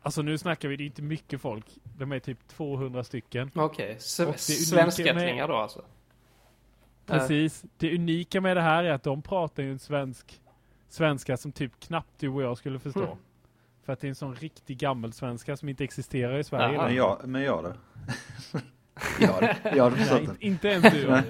[0.01, 1.65] Alltså nu snackar vi, det är inte mycket folk.
[1.97, 3.51] De är typ 200 stycken.
[3.55, 5.85] Okej, unika svenskättlingar då alltså?
[7.05, 7.63] Precis.
[7.77, 10.41] Det unika med det här är att de pratar ju en svensk
[10.89, 13.03] svenska som typ knappt du och jag skulle förstå.
[13.03, 13.17] Mm.
[13.85, 16.77] För att det är en sån riktig gammelsvenska som inte existerar i Sverige.
[16.77, 17.73] Men jag, men jag då?
[19.19, 20.45] jag, hade- jag hade Nej, förstått inte, det.
[20.45, 21.21] inte ens du.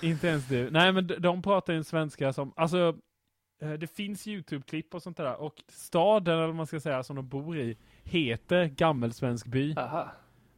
[0.08, 0.70] Inte ens du.
[0.70, 2.96] Nej men de, pratar ju en svenska som, alltså
[3.68, 7.28] det finns YouTube-klipp och sånt där och staden eller vad man ska säga som de
[7.28, 9.74] bor i heter Gammelsvensk by.
[9.76, 10.08] Aha.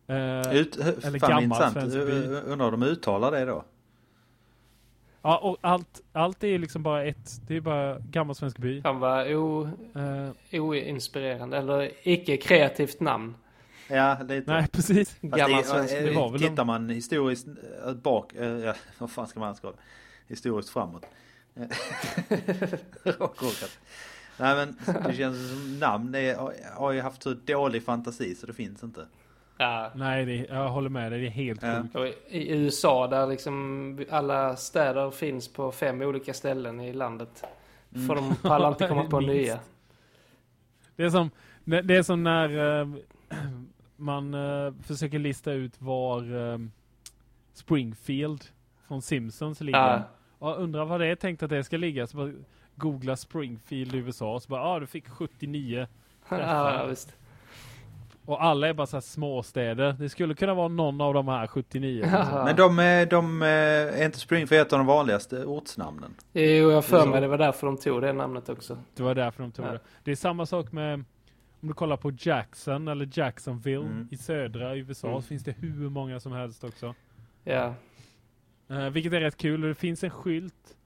[0.07, 1.73] Eh, Ut, Eller fan gammal intressant.
[1.73, 2.51] svensk by.
[2.53, 3.65] Undrar de uttalar det då?
[5.23, 8.83] ja och allt, allt är liksom bara ett, det är bara Gammelsvensk by.
[8.83, 13.35] Kan vara o, Eh, oinspirerande, eller icke-kreativt namn.
[13.89, 14.53] Ja, lite.
[14.53, 15.11] nej precis.
[15.11, 15.95] Fast Gammal det, svensk.
[15.95, 17.47] eh, Tittar man historiskt
[17.87, 19.77] eh, bak, eh, ja, vad fan ska man skala?
[20.29, 21.07] Historiskt framåt.
[21.57, 21.67] Eh,
[23.05, 23.79] Råkat.
[24.39, 28.47] Nej men det känns som namn, det är, har ju haft så dålig fantasi så
[28.47, 29.07] det finns inte.
[29.57, 29.91] Ja.
[29.95, 31.21] Nej, det, jag håller med dig.
[31.21, 31.83] Det är helt Ja.
[31.93, 32.19] sjukt.
[32.29, 37.45] I USA där liksom alla städer finns på fem olika ställen i landet.
[38.07, 39.35] För de pallar inte komma på Minst.
[39.35, 39.59] nya.
[40.97, 41.31] Det är som,
[41.65, 42.89] det är som när eh,
[43.97, 46.59] man eh, försöker lista ut var eh,
[47.55, 48.45] Springfield
[48.89, 49.79] från Simpsons ligger.
[49.79, 50.03] Ja.
[50.39, 52.07] Ja, undrar vad det är tänkt att det ska ligga.
[52.07, 52.31] Så bara
[52.77, 54.41] googla Springfield i USA.
[54.41, 55.87] Så bara, ja ah, du fick 79
[56.29, 57.15] ja, visst.
[58.27, 59.93] Och alla är bara så här småstäder.
[59.93, 62.01] Det skulle kunna vara någon av de här 79.
[62.03, 62.45] liksom.
[62.45, 66.15] Men de, är- de eh, är inte Springfield ett av de vanligaste ortsnamnen?
[66.33, 68.79] Jo, jag för mig det var därför de tog det namnet också.
[68.97, 69.73] Det var därför de tog Ja.
[69.73, 69.81] det.
[70.05, 70.95] Det är samma sak med
[71.61, 74.09] om du kollar på Jackson eller Jacksonville Mm.
[74.11, 75.23] i södra USA Mm.
[75.23, 76.95] så finns det hur många som helst också.
[77.45, 77.75] Ja,
[78.69, 79.61] Eh, vilket är rätt kul.
[79.61, 80.77] Det finns en skylt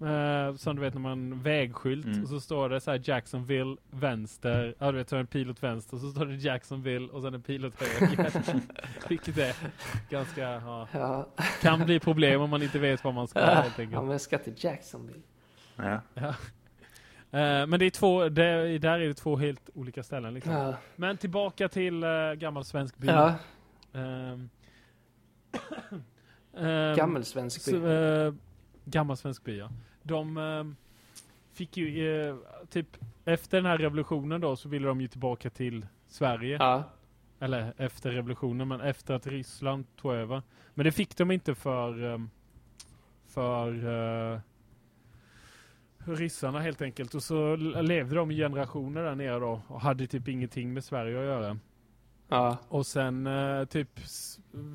[0.00, 2.22] eh, som du vet när man vägskylt Mm.
[2.22, 4.74] och så står det så här Jacksonville vänster.
[4.78, 7.08] Ja du vet så är det en pil åt vänster och så står det Jacksonville
[7.08, 8.32] och sen en pil åt höger.
[9.08, 9.56] vilket är
[10.10, 11.28] ganska, ja, ja.
[11.62, 14.02] kan bli problem om man inte vet vad man ska helt ja enkelt.
[14.02, 15.22] men jag ska till Jacksonville.
[15.76, 16.00] Ja.
[17.30, 20.52] Eh, men det är två, det, där är det två helt olika ställen liksom.
[20.52, 20.74] Ja.
[20.96, 23.06] Men tillbaka till uh, gammal svensk by.
[23.06, 23.34] ja.
[23.94, 24.48] Ehm,
[26.56, 27.76] ehm, Gammelsvensk by.
[27.76, 28.34] eh,
[28.84, 29.70] gammal svensk by ja.
[30.02, 30.76] De ehm,
[31.52, 32.36] fick ju eh,
[32.70, 36.56] typ efter den här revolutionen då så ville de ju tillbaka till Sverige.
[36.60, 36.84] Ja.
[37.40, 40.42] Eller efter revolutionen men efter att Ryssland tog över.
[40.74, 42.30] Men det fick de inte för ehm,
[43.26, 44.40] för uh,
[46.04, 47.14] ryssarna helt enkelt.
[47.14, 51.18] Och så levde de i generationer där nere då och hade typ ingenting med Sverige
[51.18, 51.58] att göra.
[52.28, 52.58] Ja.
[52.68, 54.00] Och sen eh, typ,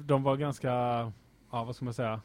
[0.06, 0.72] de var ganska,
[1.52, 2.22] ja vad ska man säga,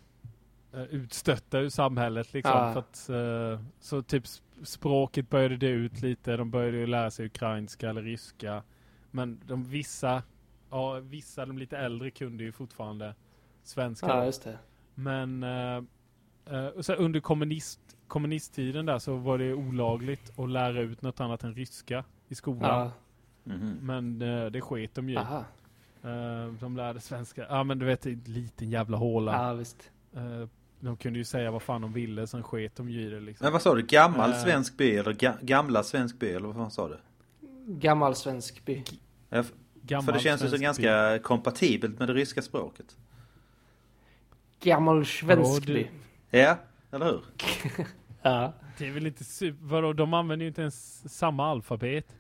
[0.72, 2.52] eh, utstötta ur samhället liksom.
[2.56, 2.72] Ja.
[2.72, 7.10] För att, eh, så typ sp- språket började dö ut lite, de började ju lära
[7.10, 8.62] sig ukrainska eller ryska.
[9.10, 10.22] Men de vissa,
[10.70, 13.14] ja vissa, de lite äldre kunde ju fortfarande
[13.62, 14.06] svenska.
[14.06, 14.58] ja, just det.
[14.94, 15.82] Men eh,
[16.80, 21.54] så under kommunist, kommunisttiden där så var det olagligt att lära ut något annat än
[21.54, 22.62] ryska i skolan.
[22.80, 22.90] Ja.
[23.44, 23.78] Mhm.
[23.80, 25.16] Men eh, det sket de ju.
[25.16, 25.44] Aha.
[26.04, 27.46] Eh, de lärde svenska.
[27.48, 29.32] Ja men du vet, en liten jävla håla.
[29.32, 29.90] Ja, visst.
[30.16, 30.48] Eh,
[30.80, 33.44] de kunde ju säga vad fan de ville, sen sket de ju i det liksom.
[33.44, 33.82] Men vad sa du?
[33.82, 34.36] Gammal Eh.
[34.42, 36.98] svensk by eller ga gamla svensk by eller vad fan sa du?
[37.66, 38.82] Gammalsvensk by.
[39.28, 40.84] Ja, f- Gammal för det känns ju så svensk by.
[40.86, 42.96] ganska kompatibelt med det ryska språket.
[44.60, 45.86] Gammalsvensk Ja, by.
[46.30, 46.58] Ja,
[46.92, 47.22] eller hur?
[48.22, 48.52] Ja.
[48.78, 49.58] Det är väl inte super...
[49.66, 52.06] Vadå, de använder ju inte ens samma alfabet.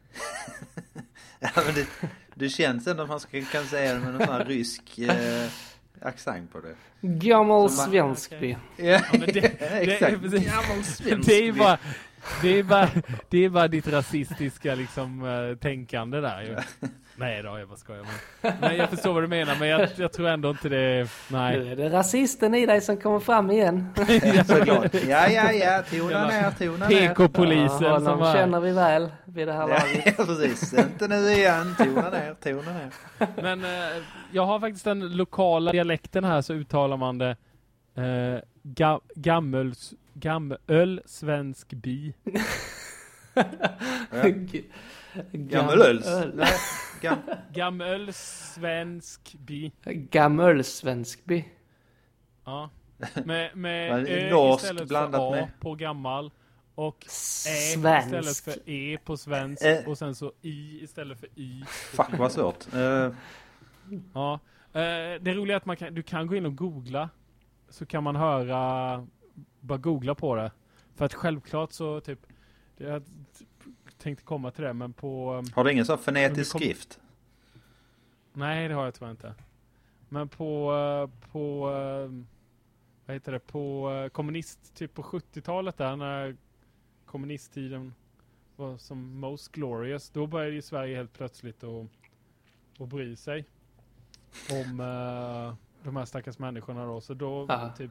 [1.40, 1.86] Ja, men det,
[2.34, 5.46] det känns ändå att man ska, kan säga det med någon sån här rysk eh,
[6.02, 6.74] accent på det.
[7.26, 7.42] Ja,
[8.76, 9.00] Ja,
[9.80, 10.22] exakt.
[10.22, 11.58] Gammal svensk det är by.
[11.58, 11.78] bara...
[12.42, 12.90] Det är bara,
[13.30, 16.56] det är bara ditt rasistiska liksom eh, tänkande där ju.
[17.16, 18.06] Nej då, jag bara skojar.
[18.42, 21.08] Men, nej, jag förstår vad du menar, men jag, jag tror ändå inte det...
[21.28, 21.58] Nej.
[21.58, 23.88] Nu är det rasisten i dig som kommer fram igen.
[24.22, 24.94] Ja, såklart.
[24.94, 27.08] Ja, ja, ja, tona ner, tona ner.
[27.08, 28.32] PK-polisen Ja, som honom var...
[28.34, 30.14] känner vi väl vid det här laget.
[30.18, 30.74] Ja, precis.
[30.74, 31.74] Inte nu igen.
[31.78, 32.90] Tona ner, tona ner.
[33.42, 37.36] Men eh, jag har faktiskt den lokala dialekten här så uttalar man det
[37.96, 42.12] eh, ga, gammels, gammöl svensk by.
[45.32, 46.06] Gammelöls.
[47.00, 47.18] Gam,
[47.52, 49.70] Gammöl svensk by.
[50.10, 51.44] Gamölsvensk by.
[52.44, 52.70] Ja.
[53.24, 56.30] Med, med Men ö istället blandat för A med- på gammal.
[56.74, 58.44] Och Ä istället Svensk.
[58.44, 59.62] för E på svensk.
[59.64, 59.84] Ä.
[59.86, 61.64] Och sen så I istället för Y.
[61.66, 62.74] fuck vad svårt.
[62.74, 63.10] Eh,
[64.14, 64.40] Ja.
[64.72, 67.08] Eh, det roliga är att man kan, du kan gå in och googla.
[67.68, 69.06] Så kan man höra,
[69.60, 70.52] bara googla på det.
[70.96, 72.18] För att självklart så typ,
[72.76, 73.02] jag
[73.98, 77.00] tänkte komma till det men på, eh, har du ingen sån fonetisk kom- skrift?
[78.32, 79.34] nej det har jag tyvärr inte.
[80.08, 82.24] Men på, eh, på, eh,
[83.06, 86.36] vad heter det, på eh, kommunist, typ på 70-talet där när
[87.06, 87.94] kommunisttiden
[88.56, 90.10] var som most glorious.
[90.10, 91.86] Då började ju Sverige helt plötsligt att,
[92.78, 93.44] att bry sig
[94.50, 97.00] om eh, de här stackars människorna då.
[97.00, 97.72] Så då Aha.
[97.78, 97.90] typ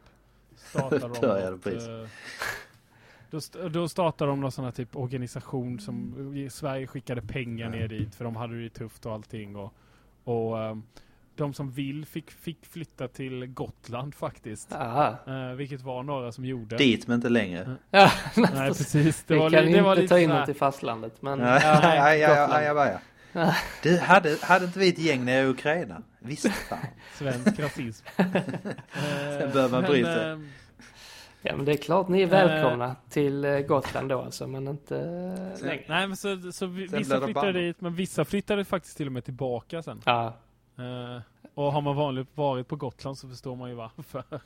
[0.56, 1.58] startade de Började
[3.34, 7.69] då, st- då startade de någon sån här typ organisation som i Sverige skickade pengar
[7.69, 9.56] ner dit för de hade det ju tufft och allting.
[9.56, 9.74] Och,
[10.24, 10.84] och ehm,
[11.36, 14.74] de som vill fick, fick flytta till Gotland faktiskt.
[14.74, 15.15] Aha.
[15.28, 16.77] Eh, vilket var några som gjorde.
[16.77, 17.75] Dit men inte längre.
[17.90, 19.23] Ja, Nej precis.
[19.23, 21.21] Det vi var, kan det var inte lite ta in dem till fastlandet.
[21.21, 23.00] Men Ja, ja, ja, ja, ja, ja,
[23.34, 23.54] ja.
[23.84, 26.02] Du, hade, hade inte vi ett gäng nere i Ukraina?
[26.19, 26.79] Visst fan.
[27.13, 28.06] Svensk rasism.
[29.40, 30.50] Sen bör man bry men, sig.
[31.46, 34.98] Ja, men det är klart ni är välkomna till eh, Gotland då alltså, men inte
[34.98, 35.83] eh, längre.
[35.87, 39.13] Nej men så, så vi- Sen vissa flyttade dit, men vissa flyttade faktiskt till och
[39.13, 40.02] med tillbaka sen.
[40.06, 40.33] Ja,
[40.77, 41.21] Eh,
[41.54, 44.23] och har man vanligt varit på Gotland så förstår man ju varför.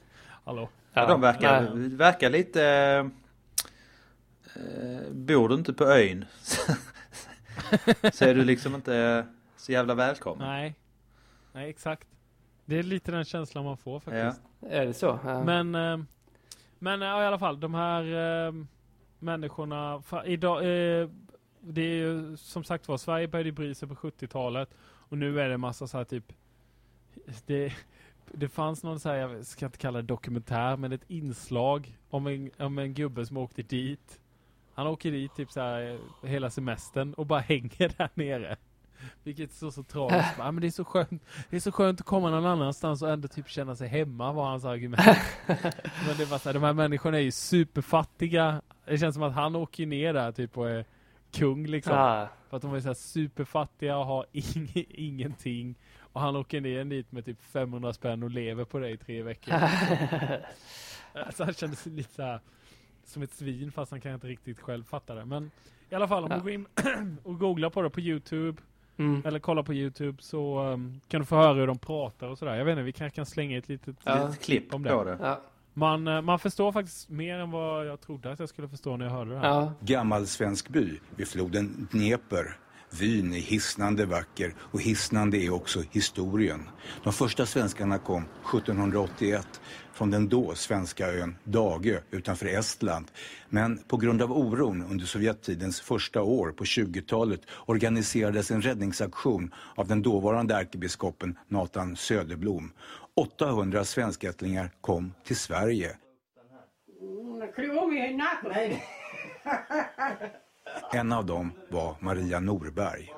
[0.46, 0.70] Hallå?
[0.94, 1.90] Ja, ja, de verkar, nej.
[1.90, 2.64] verkar lite...
[4.56, 6.26] Eh, bor du inte på ön
[8.14, 9.26] så är du liksom inte
[9.58, 10.48] så jävla välkommen.
[10.48, 10.76] Nej.
[11.54, 12.08] Nej exakt.
[12.66, 14.42] Det är lite den känslan man får faktiskt.
[14.70, 15.20] Är det så?
[15.24, 15.44] Ja.
[15.44, 15.76] Men,
[16.80, 18.04] men eh, ja, i alla fall de här
[18.48, 18.54] eh,
[19.20, 20.04] människorna.
[20.26, 21.10] Idag, eh,
[21.62, 25.50] det är ju som sagt var, Sverige började bry sig på 70-talet och nu är
[25.50, 26.34] det massa så här typ
[27.46, 27.74] det,
[28.32, 32.28] det fanns någon så här, jag ska inte kalla det dokumentär, men ett inslag om
[32.28, 34.20] en, om en gubbe som åkte dit.
[34.74, 38.58] Han åker dit typ så här eh, hela semestern och bara hänger där nere.
[39.24, 40.34] Vilket är så, så tragiskt.
[40.38, 41.24] Ja, men det är så skönt.
[41.50, 44.46] Det är så skönt att komma någon annanstans och ändå typ känna sig hemma var
[44.50, 45.02] hans argument.
[46.08, 48.62] men det var så här, de här människorna är ju superfattiga.
[48.86, 50.86] Det känns som att han åker ner där typ och är
[51.32, 51.96] kung liksom.
[51.96, 52.30] Ja.
[52.50, 55.76] För att de är så här superfattiga och har ing ingenting.
[56.00, 59.22] Och han åker ner dit med typ 500 spänn och lever på det i tre
[59.24, 59.54] veckor.
[61.26, 62.40] alltså han kändes lite så här
[63.06, 65.26] som ett svin fast han kan inte riktigt själv fatta det.
[65.26, 65.52] Men
[65.90, 66.38] i alla fall om Ja.
[66.40, 66.68] går in
[67.24, 68.62] och googlar på det på Youtube
[68.98, 69.22] Mm.
[69.26, 72.56] eller kollar på Youtube så um, kan du få höra hur de pratar och sådär.
[72.56, 74.30] Jag vet inte, vi kanske kan slänga ett litet Ja.
[74.42, 74.90] Klipp Om det.
[75.04, 75.18] det.
[75.22, 75.42] Ja.
[75.74, 79.06] man, eh, man förstår faktiskt mer än vad jag trodde att jag skulle förstå när
[79.06, 79.48] jag hörde det här.
[79.48, 79.74] Ja.
[79.80, 82.58] Gammal svensk by vid floden Dnepr.
[82.90, 86.70] Vyn är hisnande vacker och hisnande är också historien.
[87.04, 89.62] De första svenskarna kom 1781
[89.94, 93.12] från den då svenska ön Dagö utanför Estland.
[93.50, 99.88] Men på grund av oron under Sovjettidens första år på 20-talet organiserades en räddningsaktion av
[99.88, 102.72] den dåvarande ärkebiskopen Nathan Söderblom.
[103.16, 105.98] 800 svenskättlingar kom till Sverige.
[107.02, 107.50] Mm.
[110.94, 113.14] En av dem var Maria Norberg.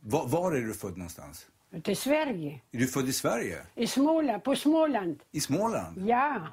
[0.00, 1.46] Var, var är du född någonstans?
[1.84, 2.60] Till Sverige.
[2.72, 3.58] Är du född i Sverige?
[3.74, 5.20] I Småland, på Småland.
[5.32, 6.08] I Småland?
[6.08, 6.46] Ja.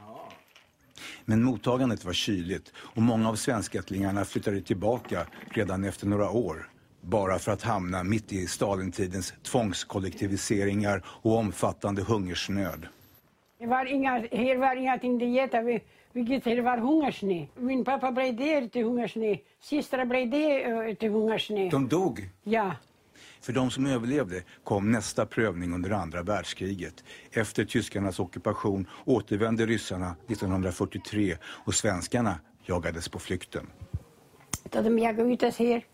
[1.25, 6.69] Men mottagandet var kyligt och många av svenskättlingarna flyttade tillbaka redan efter några år.
[7.01, 12.87] Bara för att hamna mitt i Stalintidens tvångskollektiviseringar och omfattande hungersnöd.
[13.59, 14.75] Det var inga, här var
[15.45, 15.83] äta, vi-
[16.15, 17.47] vilket det var hungersnöd.
[17.55, 19.37] Min pappa blev där till hungersnöd.
[19.59, 21.71] Systrar blev där eh, till hungersnöd.
[21.71, 22.29] De dog.
[22.43, 22.75] Ja.
[23.41, 27.03] För de som överlevde kom nästa prövning under andra världskriget.
[27.31, 33.67] Efter tyskarnas ockupation återvände ryssarna 1943 och svenskarna jagades på flykten.
[34.63, 35.85] Då de jagade ut oss här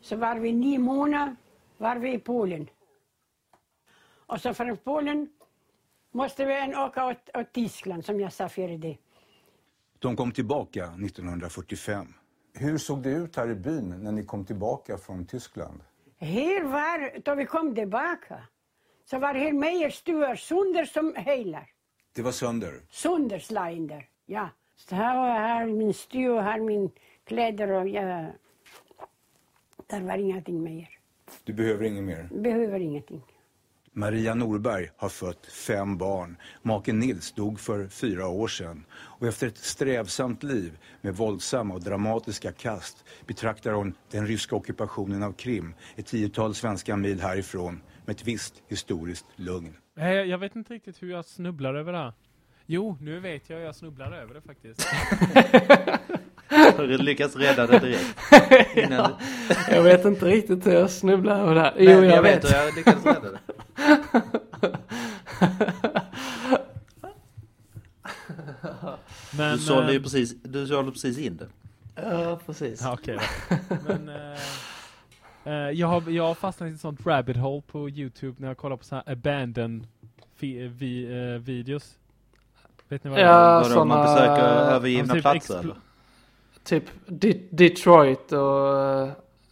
[0.00, 1.36] så var vi nio månader
[1.78, 2.68] var vi i Polen.
[4.26, 5.28] Och så från Polen
[6.12, 8.96] måste vi åka åt, åt Tyskland, som jag sa före det.
[10.02, 12.06] De kom tillbaka 1945.
[12.54, 15.80] Hur såg det ut här i byn när ni kom tillbaka från Tyskland?
[16.18, 18.38] Här var, då vi kom tillbaka,
[19.04, 21.66] så var här mer stuer sönder som hela.
[22.14, 22.80] Det var sönder.
[22.90, 24.48] Sönderslagna, ja.
[24.76, 26.90] Så här var här min stuga, här min
[27.24, 28.26] kläder och ja.
[29.86, 30.88] Där var ingenting mer.
[31.44, 32.28] Du behöver inget mer.
[32.32, 33.22] Behöver ingenting.
[33.94, 36.36] Maria Norberg har fött fem barn.
[36.62, 38.84] Maken Nils dog för fyra år sedan.
[38.92, 45.22] Och efter ett strävsamt liv med våldsamma och dramatiska kast betraktar hon den ryska ockupationen
[45.22, 49.76] av Krim, ett tiotal svenska mil härifrån, med ett visst historiskt lugn.
[50.28, 52.12] Jag vet inte riktigt hur jag snubblar över det här.
[52.66, 54.86] Jo, nu vet jag hur jag snubblar över det faktiskt.
[56.76, 58.16] Har du lyckats rädda det direkt?
[58.76, 59.12] Innan
[59.70, 61.74] Jag vet inte riktigt hur jag snubblar över det här.
[61.78, 62.44] Jo, Nej, jag, vet.
[62.44, 63.38] hur jag lyckades rädda det.
[69.36, 71.46] Men, Du sålde ju eh, precis, du sålde precis in det.
[72.02, 72.80] Ja, precis.
[72.82, 73.56] Ja, okej då.
[73.88, 78.34] Men, eh, eh, jag, har, jag har fastnat i ett sånt rabbit hole på Youtube
[78.38, 79.86] när jag kollar på så här abandon
[80.36, 81.04] fi, vi,
[81.34, 81.94] eh, videos.
[82.88, 83.28] Vet ni vad det är?
[83.28, 84.42] Ja, Vadå, man såna- besöker
[84.74, 85.76] övergivna typ platser eller?
[86.64, 89.08] Typ De- Detroit och eh,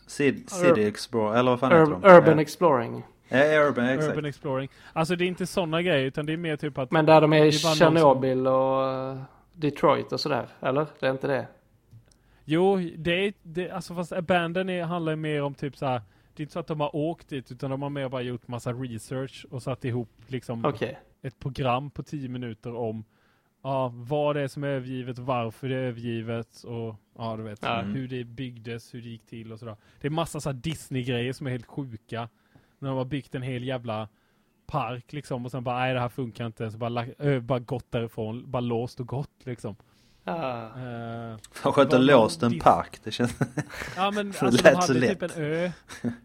[0.07, 2.05] City, City Explorer, eller vad fan heter Ur- de?
[2.17, 2.41] Urban ja.
[2.43, 3.03] Exploring.
[3.31, 4.11] Ja, Urban, exakt.
[4.11, 4.69] Urban exploring.
[4.93, 7.33] Alltså det är inte sådana grejer utan det är mer typ att Men där de
[7.33, 9.23] är i någon som- Tjernobyl och eh,
[9.53, 10.49] Detroit och sådär.
[10.61, 10.87] Eller?
[11.01, 11.47] Det är inte det?
[12.45, 16.03] Jo, det är, det, alltså fast Abandon är, handlar mer om typ så här.
[16.35, 18.49] Det är inte så att de har åkt dit utan de har mer bara gjort
[18.49, 20.99] massa research och satt ihop liksom Okej.
[21.23, 23.05] ett program på 10 minuter om
[23.63, 27.59] ja, vad det är som är övergivet, varför det är övergivet och ja, du vet
[27.63, 27.81] Ja.
[27.81, 29.77] hur det byggdes, hur det gick till och sådär.
[30.01, 32.29] Det är massa så här Disney-grejer som är helt sjuka.
[32.81, 34.09] När de har byggt en hel jävla
[34.67, 36.71] park liksom och sen bara nej det här funkar inte.
[36.71, 39.77] Så bara, ö, bara gått därifrån, bara låst och gått liksom.
[40.25, 40.65] Ah.
[40.65, 43.01] Eh, Fan skönt att låst en park.
[43.05, 43.39] Det känns...
[43.97, 45.71] Ja men det alltså de lät så hade typ en ö.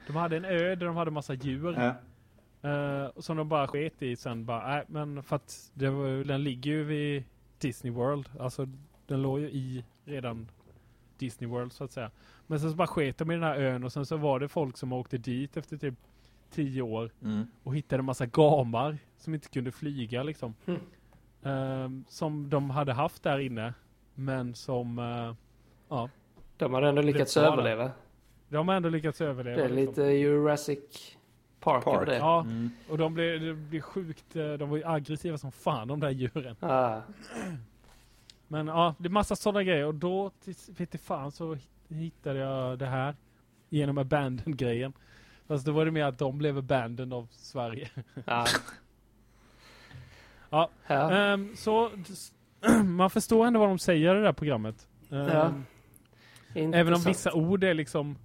[0.07, 1.95] De hade en ö där de hade massa djur.
[2.61, 2.69] Ja.
[2.69, 6.43] eh, som de bara sket i sen bara, nej men för att det var, den
[6.43, 7.23] ligger ju vid
[7.59, 8.29] Disney World.
[8.39, 8.67] Alltså
[9.07, 10.47] den låg ju i redan
[11.17, 12.11] Disney World så att säga.
[12.47, 14.47] Men sen så bara sket de i den här ön och sen så var det
[14.47, 15.93] folk som åkte dit efter typ
[16.55, 17.47] tio år Mm.
[17.63, 20.53] och hittade en massa gamar som inte kunde flyga liksom.
[20.65, 20.79] Mm.
[21.43, 23.73] Ehm, som de hade haft där inne.
[24.13, 25.33] Men som, eh,
[25.89, 26.09] ja,
[26.57, 27.47] De har ändå lyckats Det det.
[27.47, 27.91] överleva.
[28.49, 29.57] De har ändå lyckats överleva.
[29.57, 30.03] Det är liksom.
[30.03, 30.79] lite Jurassic
[31.59, 32.05] Park, Park.
[32.07, 32.17] det.
[32.17, 32.69] Ja, Mm.
[32.89, 36.09] och de blir, de blir sjukt, eh, de var ju aggressiva som fan de där
[36.09, 36.55] djuren.
[36.59, 37.01] Ah,
[38.47, 41.57] Men ja, det är massa sådana grejer och då, till- inte fan, så
[41.89, 43.15] hittade jag det här
[43.69, 44.93] genom abandoned-grejen.
[45.47, 47.89] Fast då var det mer att de blev abandoned av Sverige.
[48.25, 48.47] ah.
[50.49, 50.69] Ja.
[50.87, 51.11] ja.
[51.11, 51.91] Ehm, så
[52.85, 54.87] man förstår ändå vad de säger i det där programmet.
[55.11, 55.51] Ehm, Ja.
[56.73, 58.17] även om vissa ord är liksom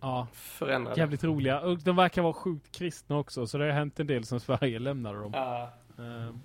[0.00, 1.00] ja, Förändrade.
[1.00, 1.60] jävligt roliga.
[1.60, 4.78] Och de verkar vara sjukt kristna också, så det har hänt en del som Sverige
[4.78, 5.30] lämnade dem.
[5.34, 5.70] Ja.
[5.98, 6.40] Ehm,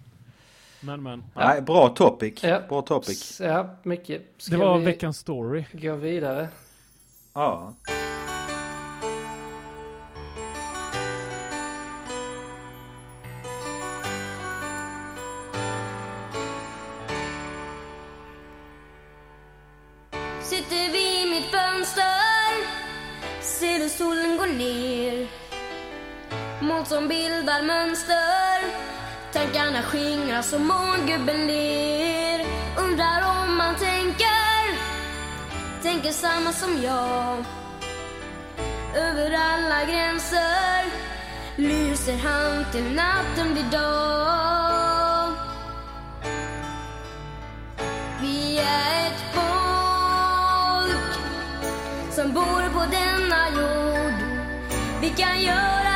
[0.81, 1.23] men men.
[1.35, 2.43] Nej, bra topic.
[2.43, 2.61] Ja.
[2.69, 3.39] Bra topic.
[3.43, 4.21] Ja, mycket.
[4.37, 5.65] Ska Det var vi veckans story.
[5.73, 6.49] gå vidare?
[7.33, 7.73] Ja.
[27.57, 28.59] Som mönster.
[29.33, 32.45] Tankarna skingras och mångubben ler.
[32.77, 34.77] Undrar om man tänker
[35.81, 37.45] Tänker samma som jag.
[38.95, 40.85] Över alla gränser
[41.55, 45.33] Lyser han till natten blir dag.
[48.21, 51.13] Vi är ett folk
[52.11, 54.13] som bor på denna jord.
[55.01, 55.86] Vi kan göra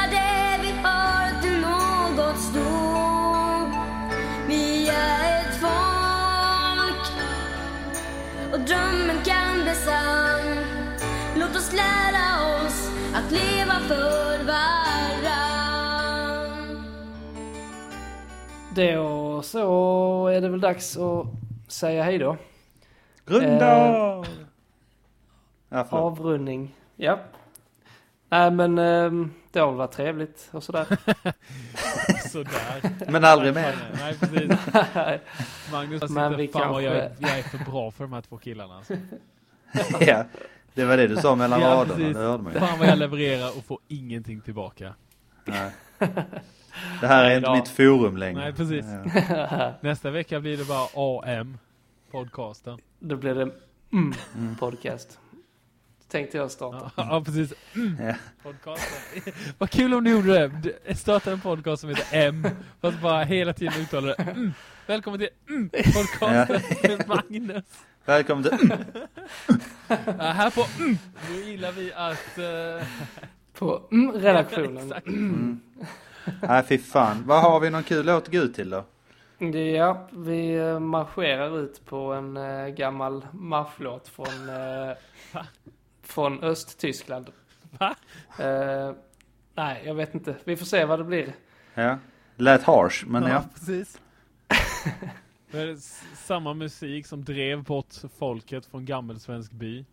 [13.96, 15.66] för varann.
[18.76, 21.26] Då så är det väl dags att
[21.68, 22.38] säga hej då.
[23.30, 24.24] Ja,
[25.70, 25.94] förlåt.
[25.94, 26.76] Avrundning.
[26.96, 27.20] Ja.
[28.30, 30.86] Nej men ehm, det har väl varit trevligt och sådär.
[32.32, 33.12] Sådär.
[33.12, 33.76] Men aldrig mer.
[34.00, 34.52] Nej precis.
[35.72, 38.14] Magnus Men sitter, vi fan vad jag, är- kanske- jag är för bra för de
[38.14, 38.78] här två killarna.
[38.78, 38.94] Alltså.
[40.00, 40.24] ja.
[40.74, 42.60] Det var det du sa mellan Ja, raderna, hörde man ju.
[42.60, 44.94] Fan vad jag levererar och får ingenting tillbaka.
[45.46, 45.72] Nej.
[47.02, 47.56] Det här är inte då.
[47.56, 48.40] mitt forum längre.
[48.44, 48.86] Nej, precis.
[49.30, 49.74] Ja.
[49.82, 51.58] Nästa vecka blir det bara AM.
[52.12, 52.80] Podcasten.
[53.00, 53.52] Då blir det
[53.94, 55.20] mm, podcast.
[56.08, 56.92] Tänkte jag starta.
[56.98, 57.54] Ja, ja precis.
[58.00, 58.14] Ja.
[58.44, 59.34] Podcasten.
[59.58, 60.48] Vad kul om du gjorde det.
[60.88, 62.48] Du- Starta en podcast som heter M.
[62.82, 64.24] Fast bara hela tiden uttalar det.
[64.24, 64.54] Mm.
[64.88, 67.66] Välkommen till mm, podcasten med Magnus.
[68.06, 68.74] Välkommen till...
[69.88, 70.98] Ja, här på mm,
[71.30, 72.38] nu gillar vi att...
[72.38, 72.88] eh,
[73.54, 74.94] På mm, redaktionen.
[74.94, 75.08] exakt.
[76.42, 77.24] Nej, fy fan.
[77.26, 78.84] Vad har vi någon kul låt att gå ut till då?
[79.58, 84.92] Ja, vi eh, marscherar ut på en eh, gammal marschlåt från, eh,
[86.04, 87.30] från Östtyskland.
[87.80, 87.96] Va?
[88.40, 88.92] Eh,
[89.56, 90.36] nej, jag vet inte.
[90.44, 91.34] Vi får se vad det blir.
[91.74, 91.98] Ja.
[92.36, 93.44] Lät harsh, men ja.
[93.54, 94.00] precis.
[95.52, 99.86] Det är s- samma musik som drev bort folket från gammelsvensk by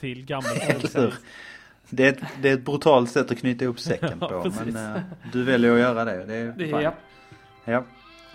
[0.00, 0.96] till gammelsvensk?
[1.90, 4.42] Det är, ett, det är ett brutalt sätt att knyta ihop säcken Ja, på.
[4.42, 4.60] precis.
[4.74, 5.02] Men eh,
[5.32, 6.24] du väljer att göra det.
[6.24, 6.80] Det är fine.
[6.80, 6.94] ja.
[7.64, 7.84] Ja.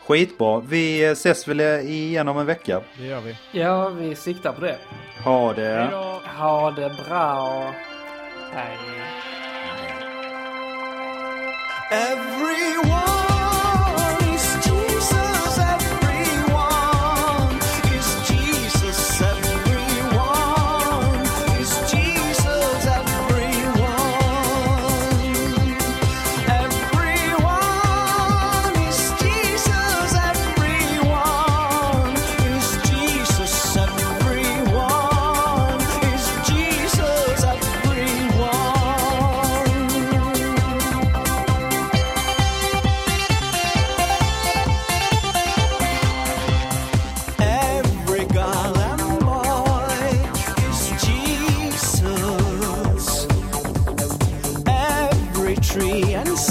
[0.08, 0.60] Skitbra.
[0.60, 2.82] Vi eh, ses väl igen om en vecka.
[2.98, 3.38] Det gör vi.
[3.52, 4.78] ja, vi siktar på det.
[5.24, 5.90] Ha det.
[6.38, 7.74] Ha det bra.
[8.54, 8.78] Hej.
[11.92, 12.99] Everyone
[55.82, 56.49] and